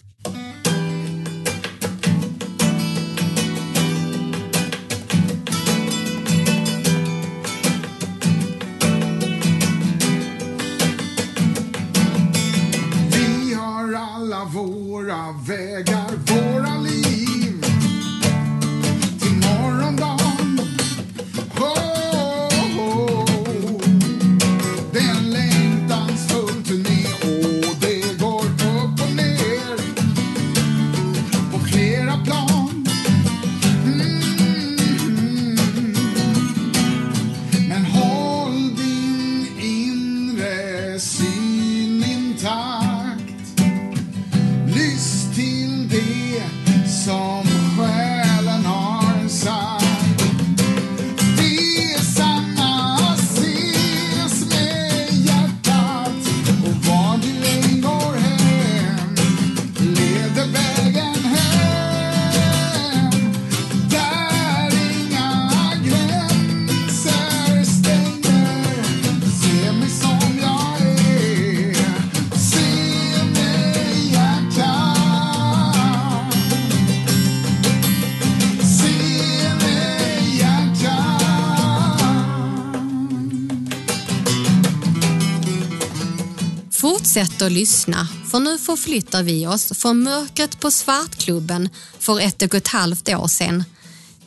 [87.19, 92.55] Fortsätt att lyssna, för nu förflyttar vi oss från mörkret på Svartklubben för ett och
[92.55, 93.65] ett halvt år sedan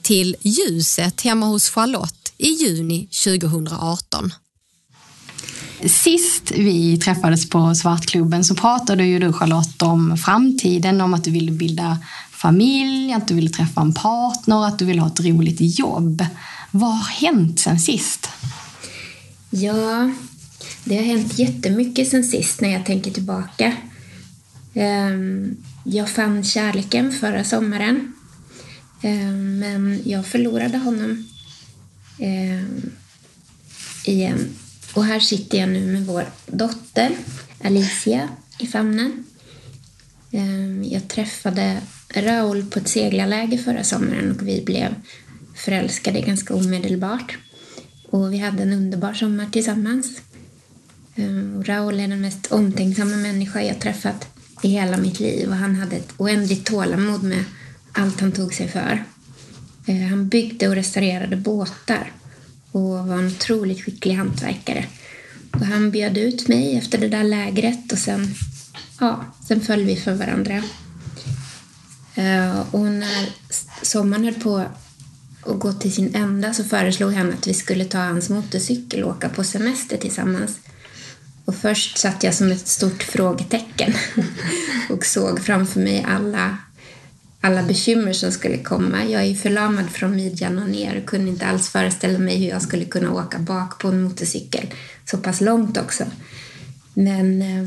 [0.02, 4.34] till ljuset hemma hos Charlotte i juni 2018.
[5.86, 11.32] Sist vi träffades på Svartklubben så pratade ju du Charlotte om framtiden, om att du
[11.32, 11.98] ville bilda
[12.32, 16.26] familj, att du ville träffa en partner, att du ville ha ett roligt jobb.
[16.72, 18.30] Vad har hänt sen sist?
[19.50, 20.12] Ja,
[20.84, 23.78] det har hänt jättemycket sen sist när jag tänker tillbaka.
[24.74, 28.14] Ehm, jag fann kärleken förra sommaren.
[29.02, 31.28] Ehm, men jag förlorade honom
[32.20, 32.92] ehm,
[34.06, 34.50] igen.
[34.94, 37.12] Och här sitter jag nu med vår dotter
[37.64, 38.30] Alicia
[38.60, 39.24] i famnen.
[40.84, 41.82] Jag träffade
[42.16, 44.96] Raoul på ett seglarläger förra sommaren och vi blev
[45.56, 47.38] förälskade ganska omedelbart.
[48.10, 50.22] Och vi hade en underbar sommar tillsammans.
[51.22, 54.28] Eh, Raoul är den mest omtänksamma människa jag träffat
[54.62, 57.44] i hela mitt liv och han hade ett oändligt tålamod med
[57.92, 59.04] allt han tog sig för.
[59.86, 62.12] Eh, han byggde och restaurerade båtar
[62.72, 64.86] och var en otroligt skicklig hantverkare.
[65.52, 68.36] Och han bjöd ut mig efter det där lägret och sen,
[69.00, 70.64] ja, sen föll vi för varandra.
[72.16, 73.30] Eh, och när
[73.82, 74.58] sommaren höll på
[75.46, 79.10] att gå till sin ända så föreslog han att vi skulle ta hans motorcykel och
[79.10, 80.60] åka på semester tillsammans.
[81.46, 83.94] Och först satt jag som ett stort frågetecken
[84.90, 86.58] och såg framför mig alla,
[87.42, 89.06] alla bekymmer som skulle komma.
[89.06, 92.62] Jag är förlamad från midjan och ner och kunde inte alls föreställa mig hur jag
[92.62, 94.74] skulle kunna åka bak på en motorcykel
[95.06, 96.06] så pass långt också.
[96.94, 97.66] Men eh,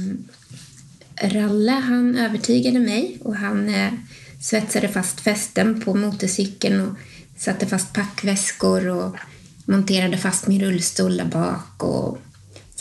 [1.29, 3.93] Ralle han övertygade mig och han eh,
[4.41, 6.95] svetsade fast fästen på motorcykeln och
[7.37, 9.17] satte fast packväskor och
[9.65, 12.19] monterade fast min rullstol där bak och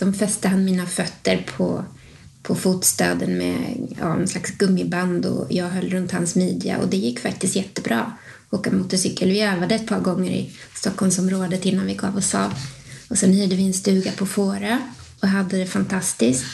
[0.04, 1.86] Sen fäste han mina fötter på,
[2.42, 6.98] på fotstöden med ja, en slags gummiband och jag höll runt hans midja och det
[6.98, 9.30] gick faktiskt jättebra att åka motorcykel.
[9.30, 12.54] Vi övade ett par gånger i Stockholmsområdet innan vi gav oss av.
[13.08, 14.78] Och sen hyrde vi en stuga på Fårö
[15.20, 16.46] och hade det fantastiskt.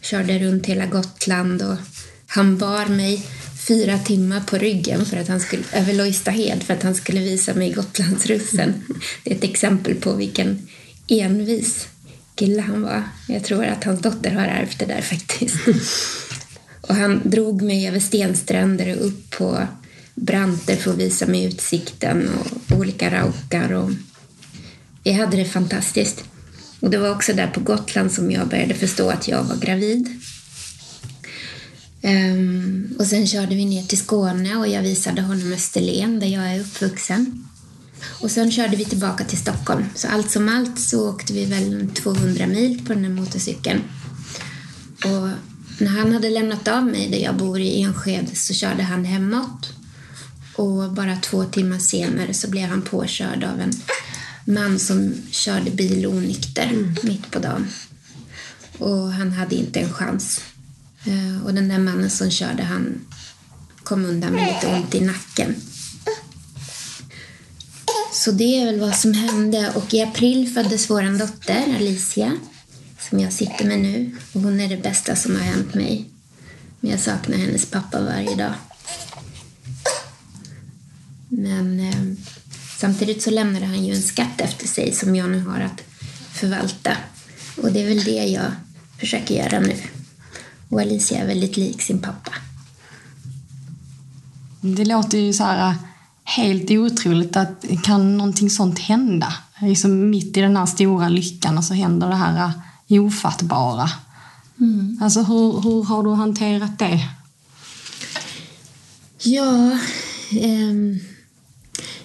[0.00, 1.76] Körde runt hela Gotland och
[2.26, 3.26] han bar mig
[3.68, 7.54] fyra timmar på ryggen för att han skulle, över Lojstahed för att han skulle visa
[7.54, 8.74] mig Gotlandsrussen.
[9.24, 10.68] Det är ett exempel på vilken
[11.08, 11.88] envis
[12.34, 13.02] kille han var.
[13.28, 15.56] Jag tror att hans dotter har ärvt det där faktiskt.
[16.80, 19.66] och han drog mig över stenstränder och upp på
[20.14, 23.72] branter för att visa mig utsikten och olika raukar.
[23.72, 23.90] Och
[25.02, 26.24] jag hade det fantastiskt.
[26.80, 30.20] Och det var också där på Gotland som jag började förstå att jag var gravid.
[32.02, 36.54] Um, och sen körde vi ner till Skåne och jag visade honom Österlen där jag
[36.54, 37.48] är uppvuxen.
[38.20, 39.84] Och sen körde vi tillbaka till Stockholm.
[39.94, 43.82] Så allt som allt så åkte vi väl 200 mil på den här motorcykeln.
[45.04, 45.28] Och
[45.78, 49.72] när han hade lämnat av mig där jag bor i Enskede så körde han hemåt.
[50.56, 53.72] Och bara två timmar senare så blev han påkörd av en
[54.44, 56.94] man som körde bil onykter mm.
[57.02, 57.66] mitt på dagen.
[58.78, 60.40] Och han hade inte en chans.
[61.04, 63.00] Eh, och den där mannen som körde han
[63.82, 65.54] kom undan med lite ont i nacken.
[68.14, 69.72] Så det är väl vad som hände.
[69.74, 72.36] Och i april föddes vår dotter Alicia
[73.10, 74.16] som jag sitter med nu.
[74.32, 76.10] Och hon är det bästa som har hänt mig.
[76.80, 78.54] Men jag saknar hennes pappa varje dag.
[81.28, 82.16] Men eh,
[82.78, 85.82] samtidigt så lämnade han ju en skatt efter sig som jag nu har att
[86.32, 86.96] förvalta.
[87.62, 88.52] Och det är väl det jag
[88.98, 89.76] försöker göra nu.
[90.68, 92.32] Och Alicia är väldigt lik sin pappa.
[94.60, 95.74] Det låter ju så här
[96.24, 99.34] helt otroligt att kan någonting sånt hända?
[99.60, 102.52] Liksom mitt i den här stora lyckan och så händer det här
[102.88, 103.90] ofattbara.
[104.60, 104.98] Mm.
[105.02, 107.08] Alltså hur, hur har du hanterat det?
[109.22, 109.72] Ja,
[110.30, 110.98] eh,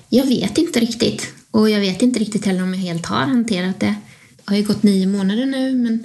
[0.09, 1.27] jag vet inte riktigt.
[1.51, 3.95] Och jag vet inte riktigt heller om jag helt har hanterat det.
[4.35, 6.03] Det har ju gått nio månader nu men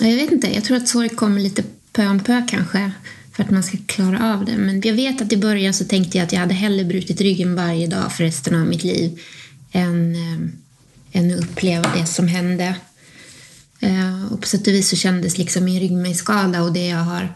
[0.00, 0.54] jag vet inte.
[0.54, 2.92] Jag tror att sorg kommer lite pö om pö kanske
[3.32, 4.56] för att man ska klara av det.
[4.56, 7.54] Men jag vet att i början så tänkte jag att jag hade hellre brutit ryggen
[7.54, 9.20] varje dag för resten av mitt liv
[9.72, 10.48] än, äh,
[11.12, 12.76] än att uppleva det som hände.
[13.80, 17.34] Äh, och på sätt och vis så kändes liksom min ryggmärgsskada och det jag har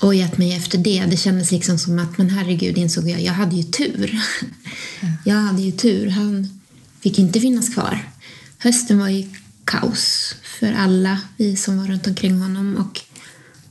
[0.00, 3.56] ojat mig efter det, det kändes liksom som att men herregud insåg jag, jag hade
[3.56, 4.20] ju tur.
[5.24, 6.08] Jag hade ju tur.
[6.08, 6.60] Han
[7.00, 8.08] fick inte finnas kvar.
[8.58, 9.28] Hösten var ju
[9.64, 13.00] kaos för alla vi som var runt omkring honom och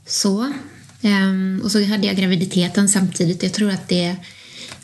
[0.06, 0.54] så.
[1.02, 3.44] Um, och så hade jag graviditeten samtidigt.
[3.44, 4.16] Jag tror att det är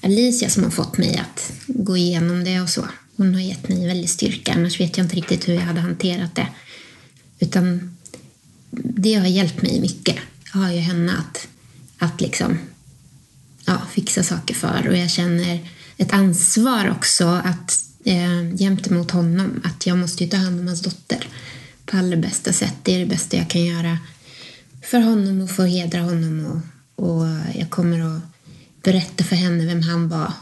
[0.01, 2.87] Alicia som har fått mig att gå igenom det och så.
[3.15, 6.35] Hon har gett mig väldigt styrka, annars vet jag inte riktigt hur jag hade hanterat
[6.35, 6.47] det.
[7.39, 7.97] Utan
[8.71, 10.15] det har hjälpt mig mycket.
[10.53, 11.47] Jag har ju henne att,
[11.97, 12.59] att liksom,
[13.65, 15.59] ja, fixa saker för och jag känner
[15.97, 20.81] ett ansvar också att eh, jämte mot honom att jag måste ta hand om hans
[20.81, 21.27] dotter
[21.85, 22.75] på allra bästa sätt.
[22.83, 23.97] Det är det bästa jag kan göra
[24.87, 26.61] för honom och få hedra honom.
[26.95, 28.21] Och, och jag kommer att
[28.83, 30.33] berätta för henne vem han var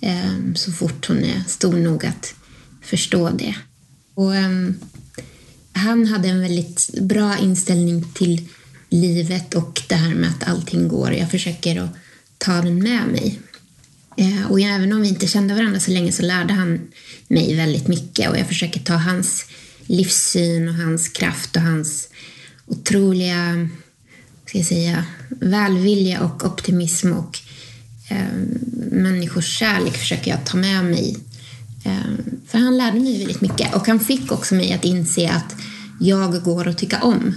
[0.00, 2.34] eh, så fort hon är stor nog att
[2.82, 3.54] förstå det.
[4.14, 4.50] Och, eh,
[5.72, 8.48] han hade en väldigt bra inställning till
[8.88, 11.12] livet och det här med att allting går.
[11.12, 11.90] Jag försöker att
[12.38, 13.40] ta den med mig.
[14.16, 16.80] Eh, och även om vi inte kände varandra så länge så lärde han
[17.28, 19.44] mig väldigt mycket och jag försöker ta hans
[19.86, 22.08] livssyn och hans kraft och hans
[22.68, 23.68] otroliga
[24.46, 27.38] ska jag säga, välvilja och optimism och
[28.08, 28.26] eh,
[28.90, 31.16] människors kärlek försöker jag ta med mig.
[31.84, 31.92] Eh,
[32.46, 35.56] för han lärde mig väldigt mycket och han fick också mig att inse att
[36.00, 37.34] jag går att tycka om.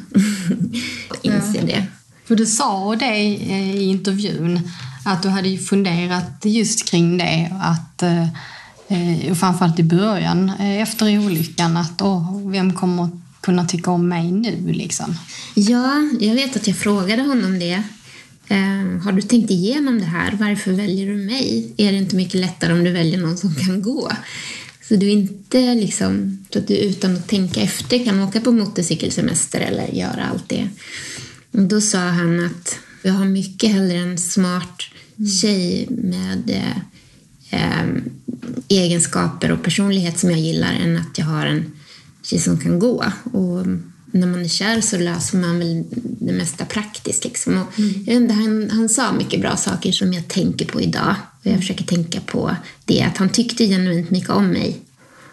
[1.21, 1.65] inse ja.
[1.65, 1.85] det.
[2.25, 4.59] För du sa det i intervjun
[5.05, 11.19] att du hade funderat just kring det att eh, och framförallt i början eh, efter
[11.19, 13.09] olyckan att åh, vem kommer
[13.41, 15.15] kunna tycka om mig nu liksom?
[15.55, 17.83] Ja, jag vet att jag frågade honom det.
[18.47, 20.37] Eh, har du tänkt igenom det här?
[20.39, 21.73] Varför väljer du mig?
[21.77, 24.11] Är det inte mycket lättare om du väljer någon som kan gå?
[24.81, 29.59] Så du inte liksom, så att du utan att tänka efter kan åka på motorcykelsemester
[29.59, 30.67] eller göra allt det.
[31.51, 34.81] Och då sa han att jag har mycket hellre en smart
[35.41, 36.77] tjej med eh,
[37.61, 37.87] eh,
[38.67, 41.71] egenskaper och personlighet som jag gillar än att jag har en
[42.31, 43.05] tjej som kan gå.
[43.23, 43.65] Och
[44.11, 45.83] när man är kär så löser man väl
[46.19, 47.23] det mesta praktiskt.
[47.23, 47.57] Liksom.
[47.57, 48.29] Och mm.
[48.29, 51.15] han, han sa mycket bra saker som jag tänker på idag.
[51.39, 52.55] Och jag försöker tänka på
[52.85, 54.81] det, att han tyckte genuint mycket om mig.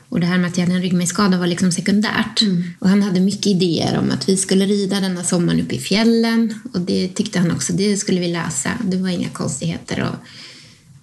[0.09, 2.43] Och det här med att jag hade en ryggmärgsskada var liksom sekundärt.
[2.43, 2.63] Mm.
[2.79, 6.55] Och han hade mycket idéer om att vi skulle rida denna sommaren uppe i fjällen.
[6.75, 8.71] Och det tyckte han också, det skulle vi lösa.
[8.85, 10.03] Det var inga konstigheter.
[10.03, 10.17] Och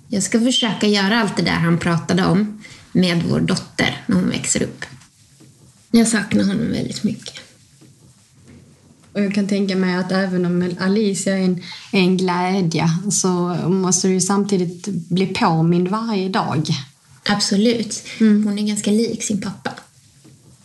[0.07, 4.29] jag ska försöka göra allt det där han pratade om med vår dotter när hon
[4.29, 4.85] växer upp.
[5.91, 7.33] Jag saknar honom väldigt mycket.
[9.11, 13.55] Och jag kan tänka mig att även om Alicia är en, är en glädje så
[13.69, 16.69] måste du ju samtidigt bli påmind varje dag
[17.29, 18.03] Absolut.
[18.19, 18.43] Mm.
[18.43, 19.71] Hon är ganska lik sin pappa.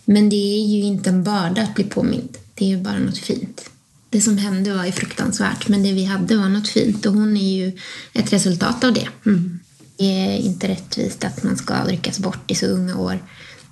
[0.04, 2.36] Men det är ju inte en börda att bli påmind.
[2.54, 3.70] Det är ju bara något fint.
[4.10, 7.36] Det som hände var ju fruktansvärt, men det vi hade var något fint och hon
[7.36, 7.78] är ju
[8.12, 9.08] ett resultat av det.
[9.26, 9.60] Mm.
[9.96, 13.18] Det är inte rättvist att man ska ryckas bort i så unga år.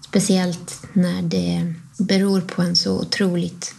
[0.08, 3.74] Speciellt när det beror på en så otroligt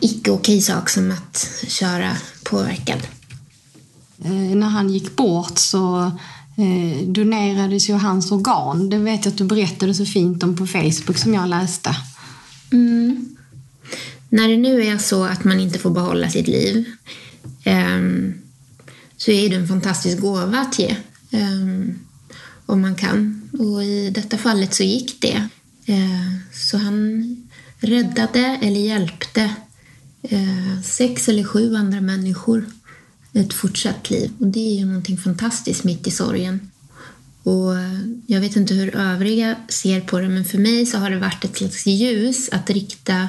[0.00, 2.98] icke okej sak som att köra påverkad.
[4.24, 6.12] Eh, när han gick bort så
[6.56, 8.90] eh, donerades ju hans organ.
[8.90, 11.96] Det vet jag att du berättade så fint om på Facebook som jag läste.
[12.72, 13.36] Mm.
[14.28, 16.84] När det nu är så att man inte får behålla sitt liv
[17.64, 17.98] eh,
[19.16, 20.96] så är det en fantastisk gåva att ge.
[21.30, 22.07] Eh,
[22.68, 23.50] om man kan.
[23.58, 25.48] Och i detta fallet så gick det.
[25.86, 27.36] Eh, så han
[27.78, 29.54] räddade eller hjälpte
[30.22, 32.66] eh, sex eller sju andra människor
[33.32, 34.30] ett fortsatt liv.
[34.38, 36.70] Och det är ju någonting fantastiskt mitt i sorgen.
[37.42, 41.10] Och eh, jag vet inte hur övriga ser på det, men för mig så har
[41.10, 43.28] det varit ett slags ljus att rikta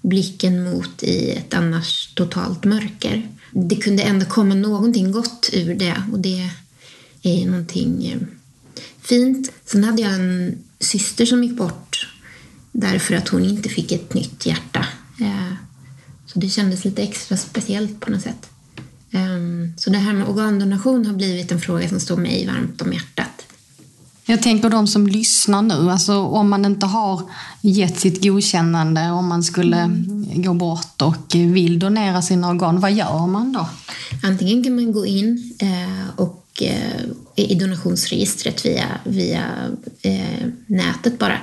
[0.00, 3.28] blicken mot i ett annars totalt mörker.
[3.50, 6.50] Det kunde ändå komma någonting gott ur det och det
[7.22, 8.28] är någonting
[9.08, 9.52] fint.
[9.64, 12.08] Sen hade jag en syster som gick bort
[12.72, 14.86] därför att hon inte fick ett nytt hjärta.
[15.20, 15.52] Eh,
[16.26, 18.50] så det kändes lite extra speciellt på något sätt.
[19.10, 22.92] Ehm, så det här med organdonation har blivit en fråga som står mig varmt om
[22.92, 23.44] hjärtat.
[24.26, 27.22] Jag tänker de som lyssnar nu, alltså om man inte har
[27.60, 30.42] gett sitt godkännande, om man skulle mm.
[30.42, 33.68] gå bort och vill donera sina organ, vad gör man då?
[34.22, 37.04] Antingen kan man gå in eh, och eh,
[37.42, 39.44] i donationsregistret via, via
[40.02, 41.38] eh, nätet bara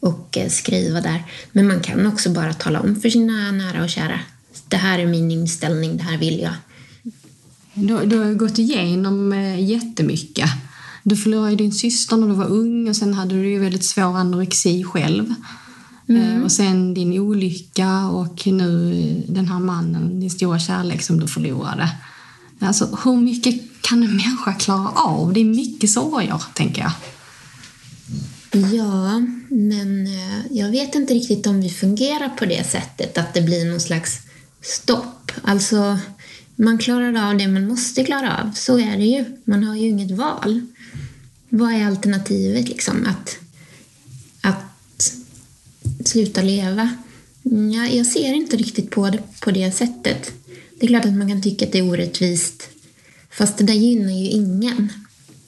[0.00, 1.24] och skriva där.
[1.52, 4.20] Men man kan också bara tala om för sina nära och kära.
[4.68, 6.52] Det här är min inställning, det här vill jag.
[7.74, 10.50] Du, du har gått igenom jättemycket.
[11.02, 14.16] Du förlorade din syster när du var ung och sen hade du ju väldigt svår
[14.16, 15.34] anorexi själv.
[16.08, 16.44] Mm.
[16.44, 21.90] Och sen din olycka och nu den här mannen, din stora kärlek som du förlorade.
[22.60, 25.32] Alltså hur mycket kan en människa klara av?
[25.32, 26.92] Det är mycket sorger, tänker jag.
[28.72, 33.42] Ja, men eh, jag vet inte riktigt om vi fungerar på det sättet, att det
[33.42, 34.18] blir någon slags
[34.62, 35.32] stopp.
[35.42, 35.98] Alltså,
[36.56, 38.52] man klarar av det man måste klara av.
[38.54, 39.24] Så är det ju.
[39.44, 40.60] Man har ju inget val.
[41.48, 43.06] Vad är alternativet liksom?
[43.06, 43.38] Att,
[44.40, 45.12] att
[46.04, 46.90] sluta leva?
[47.42, 50.32] Ja, jag ser inte riktigt på det på det sättet.
[50.80, 52.68] Det är klart att man kan tycka att det är orättvist.
[53.38, 54.92] Fast det där gynnar ju ingen.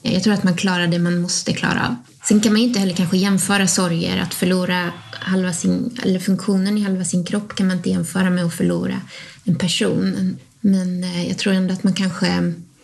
[0.01, 1.95] Jag tror att man klarar det man måste klara av.
[2.23, 4.21] Sen kan man ju inte heller kanske jämföra sorger.
[4.21, 8.45] Att förlora halva sin, eller funktionen i halva sin kropp kan man inte jämföra med
[8.45, 9.01] att förlora
[9.43, 10.37] en person.
[10.61, 12.25] Men eh, jag tror ändå att man kanske,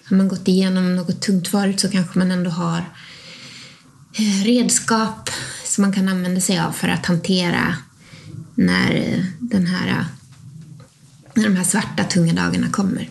[0.03, 2.83] har man gått igenom något tungt förut så kanske man ändå har
[4.13, 5.29] eh, redskap
[5.65, 7.75] som man kan använda sig av för att hantera
[8.55, 10.05] när eh, den här
[11.33, 13.09] när de här svarta, tunga dagarna kommer.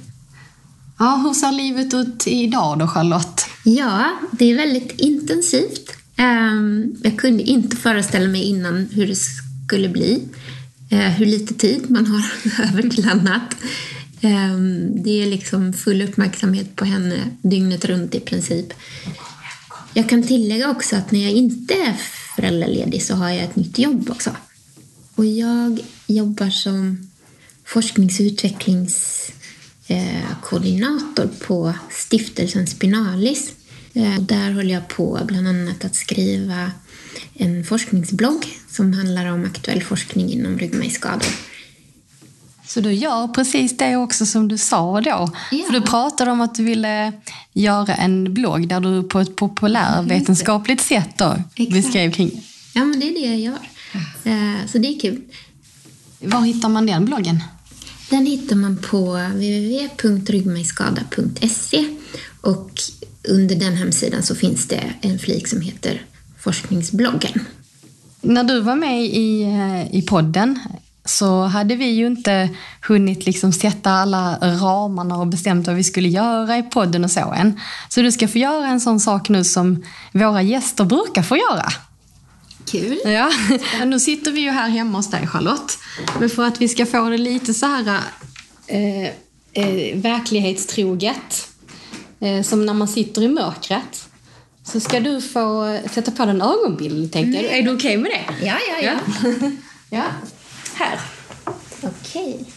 [0.99, 3.47] Ja, hur ser livet ut idag då, Charlotte?
[3.65, 5.93] Ja, det är väldigt intensivt.
[6.17, 9.17] Ehm, jag kunde inte föreställa mig innan hur det
[9.67, 10.23] skulle bli.
[10.91, 12.25] Eh, hur lite tid man har
[12.69, 13.57] över till annat.
[14.21, 18.73] Ehm, det är liksom full uppmärksamhet på henne dygnet runt i princip.
[19.95, 21.97] Jag kan tillägga också att när jag inte är
[22.37, 24.31] föräldraledig så har jag ett nytt jobb också.
[25.15, 27.11] Och jag jobbar som
[27.65, 29.23] forsknings och utvecklings
[29.89, 33.53] utvecklingskoordinator på stiftelsen Spinalis.
[33.95, 36.71] Eh, där håller jag på bland annat att skriva
[37.35, 41.29] en forskningsblogg som handlar om aktuell forskning inom ryggmärgsskador.
[42.67, 45.11] Så du gör precis det också som du sa då?
[45.51, 45.65] Ja.
[45.67, 47.13] För du pratade om att du ville
[47.53, 53.09] göra en blogg där du på ett populärvetenskapligt sätt då beskrev kring Ja, men det
[53.09, 53.59] är det jag gör.
[54.25, 55.21] Eh, så det är kul.
[56.21, 57.43] Var hittar man den bloggen?
[58.11, 61.85] Den hittar man på www.ryggmärgsskada.se
[62.41, 62.71] och
[63.29, 66.03] under den hemsidan så finns det en flik som heter
[66.39, 67.41] Forskningsbloggen.
[68.21, 70.59] När du var med i, eh, i podden
[71.05, 72.51] så hade vi ju inte
[72.89, 77.33] hunnit liksom sätta alla ramarna och bestämt vad vi skulle göra i podden och så
[77.33, 77.61] än.
[77.89, 79.83] Så du ska få göra en sån sak nu som
[80.13, 81.73] våra gäster brukar få göra.
[82.81, 83.01] Kul.
[83.05, 83.31] Ja,
[83.85, 85.79] nu sitter vi ju här hemma hos dig Charlotte.
[86.21, 88.01] Men för att vi ska få det lite så här
[88.67, 89.07] eh,
[89.53, 91.49] eh, verklighetstroget,
[92.21, 94.09] eh, som när man sitter i mörkret,
[94.65, 97.59] så ska du få sätta på den ögonbild, tänkte jag.
[97.59, 98.47] Är du okej okay med det?
[98.47, 98.99] Ja, ja, ja.
[99.23, 99.51] Ja,
[99.91, 100.05] ja.
[100.75, 101.01] här.
[101.83, 102.35] Okej.
[102.35, 102.56] Okay.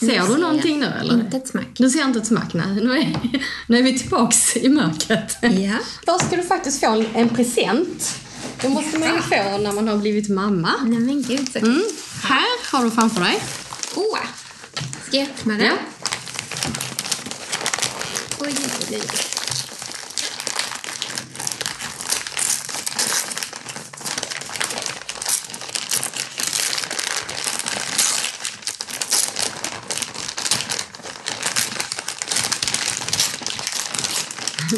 [0.00, 1.14] Ser du någonting nu eller?
[1.14, 1.66] Inte ett smack.
[1.74, 2.66] Du ser inte ett smack, nej.
[2.82, 3.16] Nu är,
[3.66, 5.36] nu är vi tillbaks i mörkret.
[5.42, 5.78] Ja.
[6.06, 8.18] Då ska du faktiskt få en, en present.
[8.60, 10.70] Det måste man ju få när man har blivit mamma.
[10.84, 11.82] Nej men gud så Mm.
[12.22, 13.42] Här har du framför dig.
[13.94, 14.18] Åh!
[15.06, 15.66] Ska jag öppna den?
[15.66, 15.72] Ja.
[18.40, 18.54] Oj,
[18.90, 19.33] oj, oj.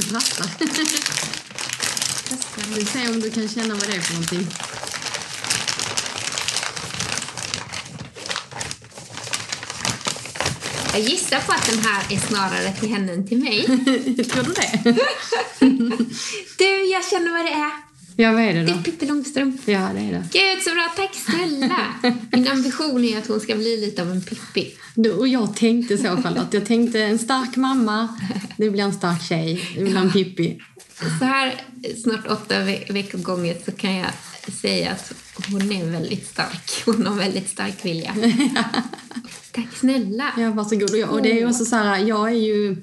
[0.01, 0.49] Rasslar.
[2.74, 4.47] Vi ser om du kan känna vad det är för någonting.
[10.92, 13.64] Jag gissar på att den här är snarare till henne än till mig.
[14.30, 14.94] Tror du det?
[16.59, 17.70] Du, jag känner vad det är.
[18.16, 18.78] Ja, vad är det Det då?
[18.78, 19.61] är Pippi Långstrump.
[19.64, 20.24] Ja, det är det.
[20.32, 21.80] Gud så bra, tack snälla!
[22.47, 24.74] Min ambition är att hon ska bli lite av en Pippi.
[24.94, 26.55] Du, och jag tänkte så Charlotte.
[26.55, 28.09] Jag tänkte en stark mamma,
[28.57, 29.70] det blir en stark tjej.
[29.74, 30.61] Det blir en Pippi.
[31.18, 31.62] Så här
[32.03, 34.11] snart åtta ve- veckor gånget så kan jag
[34.62, 35.12] säga att
[35.51, 36.82] hon är väldigt stark.
[36.84, 38.14] Hon har väldigt stark vilja.
[39.53, 40.32] Tack snälla!
[40.38, 40.90] Ja, varsågod.
[40.90, 42.76] Och, jag, och det är också så här, jag är ju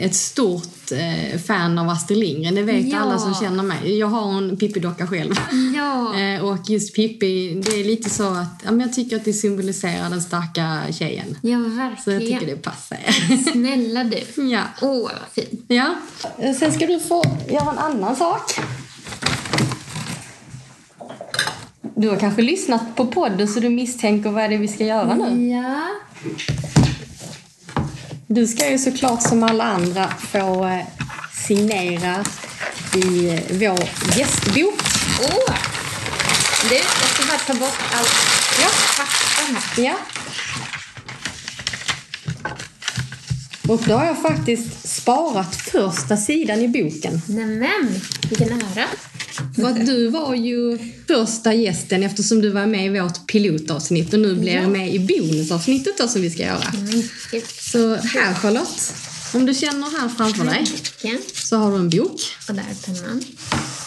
[0.00, 2.54] ett stort eh, fan av Astrid Lindgren.
[2.54, 2.98] Det vet Ja.
[3.00, 3.98] alla som känner mig.
[3.98, 5.34] Jag har en Pippi-docka själv.
[5.76, 9.24] Ja, Eh, och just Pippi, det är lite så att ja, men jag tycker att
[9.24, 11.38] det symboliserar den starka tjejen.
[11.42, 11.58] ja
[12.04, 12.40] Så jag verkligen.
[12.40, 12.98] tycker det passar.
[13.52, 14.42] Snälla du.
[14.50, 14.62] ja.
[14.82, 15.64] Åh, vad fint.
[15.68, 15.94] ja.
[16.38, 18.52] Eh, Sen ska du få göra en annan sak.
[21.96, 25.14] Du har kanske lyssnat på podden så du misstänker vad det är vi ska göra
[25.14, 25.48] nu.
[25.48, 25.80] Ja.
[28.34, 30.86] Du ska ju såklart som alla andra få eh,
[31.46, 32.24] signera
[32.94, 34.74] i eh, vår gästbok.
[35.20, 35.54] Åh!
[36.68, 38.14] Du, jag ska bara ta bort allt
[38.60, 38.68] ja.
[38.96, 39.84] papper här.
[39.84, 39.94] Ja.
[43.68, 47.20] Och då har jag faktiskt sparat första sidan i boken.
[47.26, 48.86] Nämen, vilken ära.
[49.56, 54.20] För att du var ju första gästen eftersom du var med i vårt pilotavsnitt och
[54.20, 56.72] nu blir du med i bonusavsnittet då som vi ska göra.
[56.92, 57.50] Mycket.
[57.50, 58.94] Så här Charlotte,
[59.34, 60.66] om du känner här framför dig
[61.34, 62.20] så har du en bok.
[62.48, 63.22] Och där är pennan.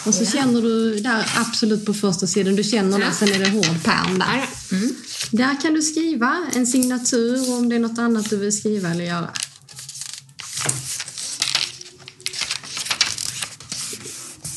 [0.06, 3.50] Och så känner du där absolut på första sidan, du känner det, sen är det
[3.50, 4.46] hård pärm där.
[4.76, 4.94] Mm.
[5.30, 8.90] Där kan du skriva en signatur och om det är något annat du vill skriva
[8.90, 9.30] eller göra.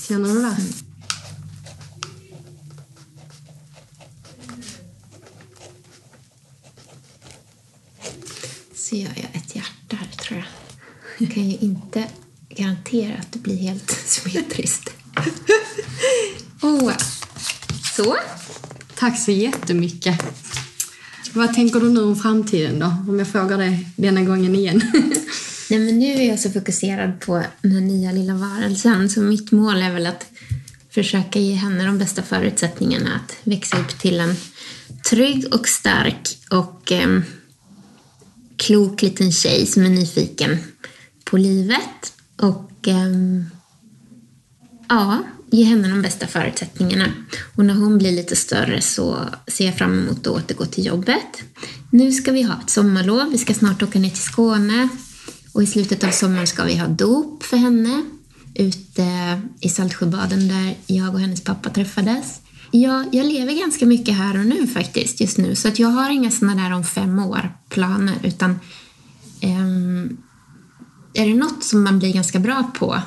[0.07, 0.57] Känner du det?
[8.75, 10.47] Så gör jag ett hjärta här, tror jag.
[11.17, 12.07] Jag kan ju inte
[12.49, 14.89] garantera att det blir helt symmetriskt.
[16.61, 16.91] Åh.
[17.95, 18.15] Så.
[18.95, 20.21] Tack så jättemycket.
[21.33, 22.85] Vad tänker du nu om framtiden då?
[22.85, 24.81] Om jag frågar dig denna gången igen.
[25.71, 29.51] Nej, men nu är jag så fokuserad på den här nya lilla varelsen så mitt
[29.51, 30.25] mål är väl att
[30.89, 34.35] försöka ge henne de bästa förutsättningarna att växa upp till en
[35.09, 37.21] trygg och stark och eh,
[38.57, 40.57] klok liten tjej som är nyfiken
[41.23, 43.11] på livet och eh,
[44.89, 47.05] ja, ge henne de bästa förutsättningarna.
[47.55, 51.43] Och när hon blir lite större så ser jag fram emot att återgå till jobbet.
[51.89, 54.89] Nu ska vi ha ett sommarlov, vi ska snart åka ner till Skåne
[55.53, 58.03] och i slutet av sommaren ska vi ha dop för henne
[58.55, 62.41] ute i Saltsjöbaden där jag och hennes pappa träffades.
[62.71, 66.09] Jag, jag lever ganska mycket här och nu faktiskt just nu så att jag har
[66.09, 68.59] inga såna där om fem år planer utan
[69.41, 70.17] ehm,
[71.13, 73.01] är det något som man blir ganska bra på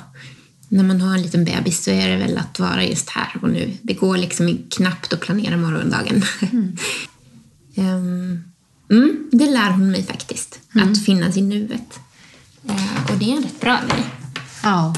[0.69, 3.51] när man har en liten bebis så är det väl att vara just här och
[3.51, 3.73] nu.
[3.83, 6.23] Det går liksom knappt att planera morgondagen.
[7.77, 8.45] Ehm,
[8.91, 12.01] mm, det lär hon mig faktiskt, att finnas i nuet.
[12.69, 14.05] Eh, och det är en rätt bra grej.
[14.63, 14.95] ja.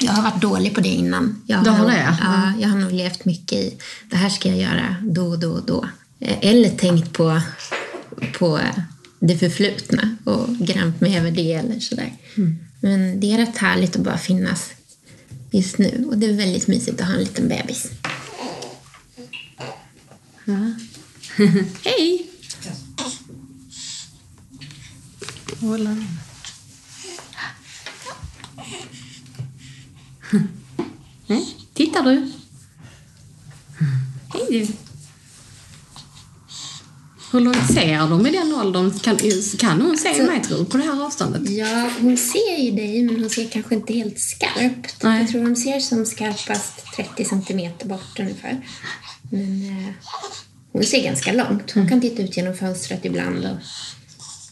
[0.00, 1.42] Jag har varit dålig på det innan.
[1.46, 2.16] Jag har nog, det, ja.
[2.20, 2.52] ja.
[2.60, 3.78] Jag har nog levt mycket i
[4.10, 5.88] det här ska jag göra då och då och då.
[6.20, 7.40] Eh, Eller tänkt på,
[8.38, 8.60] på
[9.20, 12.12] det förflutna och grämt mig över det eller sådär.
[12.36, 12.58] Mm.
[12.80, 14.70] Men det är rätt härligt att bara finnas
[15.50, 17.90] just nu och det är väldigt mysigt att ha en liten bebis.
[21.84, 22.26] Hej!
[25.60, 25.96] Hålla.
[31.26, 32.30] Nej, tittar du?
[34.34, 34.66] Hej du.
[37.32, 38.98] Hur långt ser de i den åldern?
[38.98, 39.18] Kan,
[39.58, 41.50] kan hon se mig tror du, på det här avståndet?
[41.50, 45.02] Ja, hon ser ju dig men hon ser kanske inte helt skarpt.
[45.02, 45.20] Nej.
[45.20, 48.66] Jag tror de ser som skarpast 30 centimeter bort ungefär.
[49.30, 49.94] Men eh,
[50.72, 51.70] hon ser ganska långt.
[51.70, 53.56] Hon kan titta ut genom fönstret ibland och,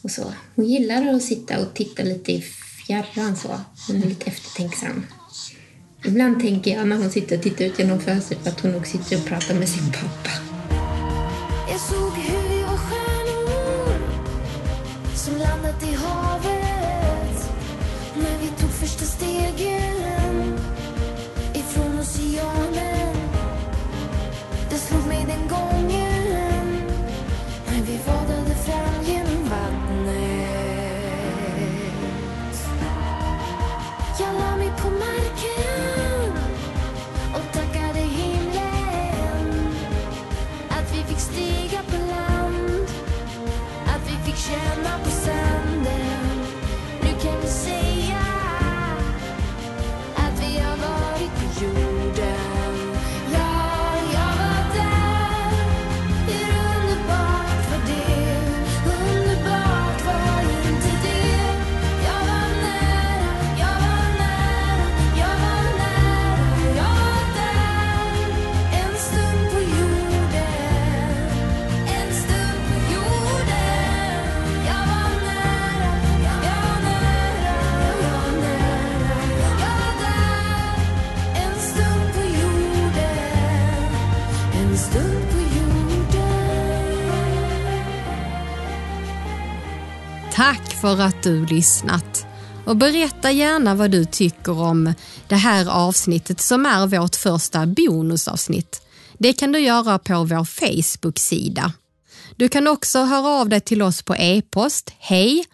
[0.03, 0.33] och så.
[0.55, 2.45] Hon gillar att sitta och titta lite i
[2.87, 3.61] fjärran så.
[3.87, 5.07] Hon är lite eftertänksam.
[6.05, 9.17] Ibland tänker jag när hon sitter och tittar ut genom fönstret att hon nog sitter
[9.17, 10.31] och pratar med sin pappa.
[90.83, 92.27] För att du lyssnat.
[92.65, 94.95] Och berätta gärna vad du tycker om
[95.29, 98.83] det här avsnittet som är vårt första bonusavsnitt.
[99.19, 101.73] Det kan du göra på vår Facebook-sida.
[102.37, 105.45] Du kan också höra av dig till oss på e-post hej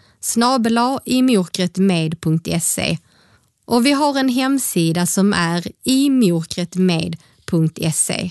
[1.05, 2.99] imorkretmed.se
[3.65, 8.31] och vi har en hemsida som är imorkretmed.se.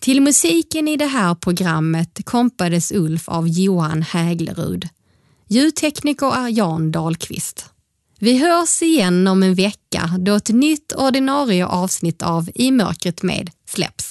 [0.00, 4.88] Till musiken i det här programmet kompades Ulf av Johan Häglerud.
[5.52, 7.70] Ljudtekniker är Jan Dahlqvist.
[8.18, 13.50] Vi hörs igen om en vecka då ett nytt ordinarie avsnitt av I mörkret med
[13.66, 14.09] släpps.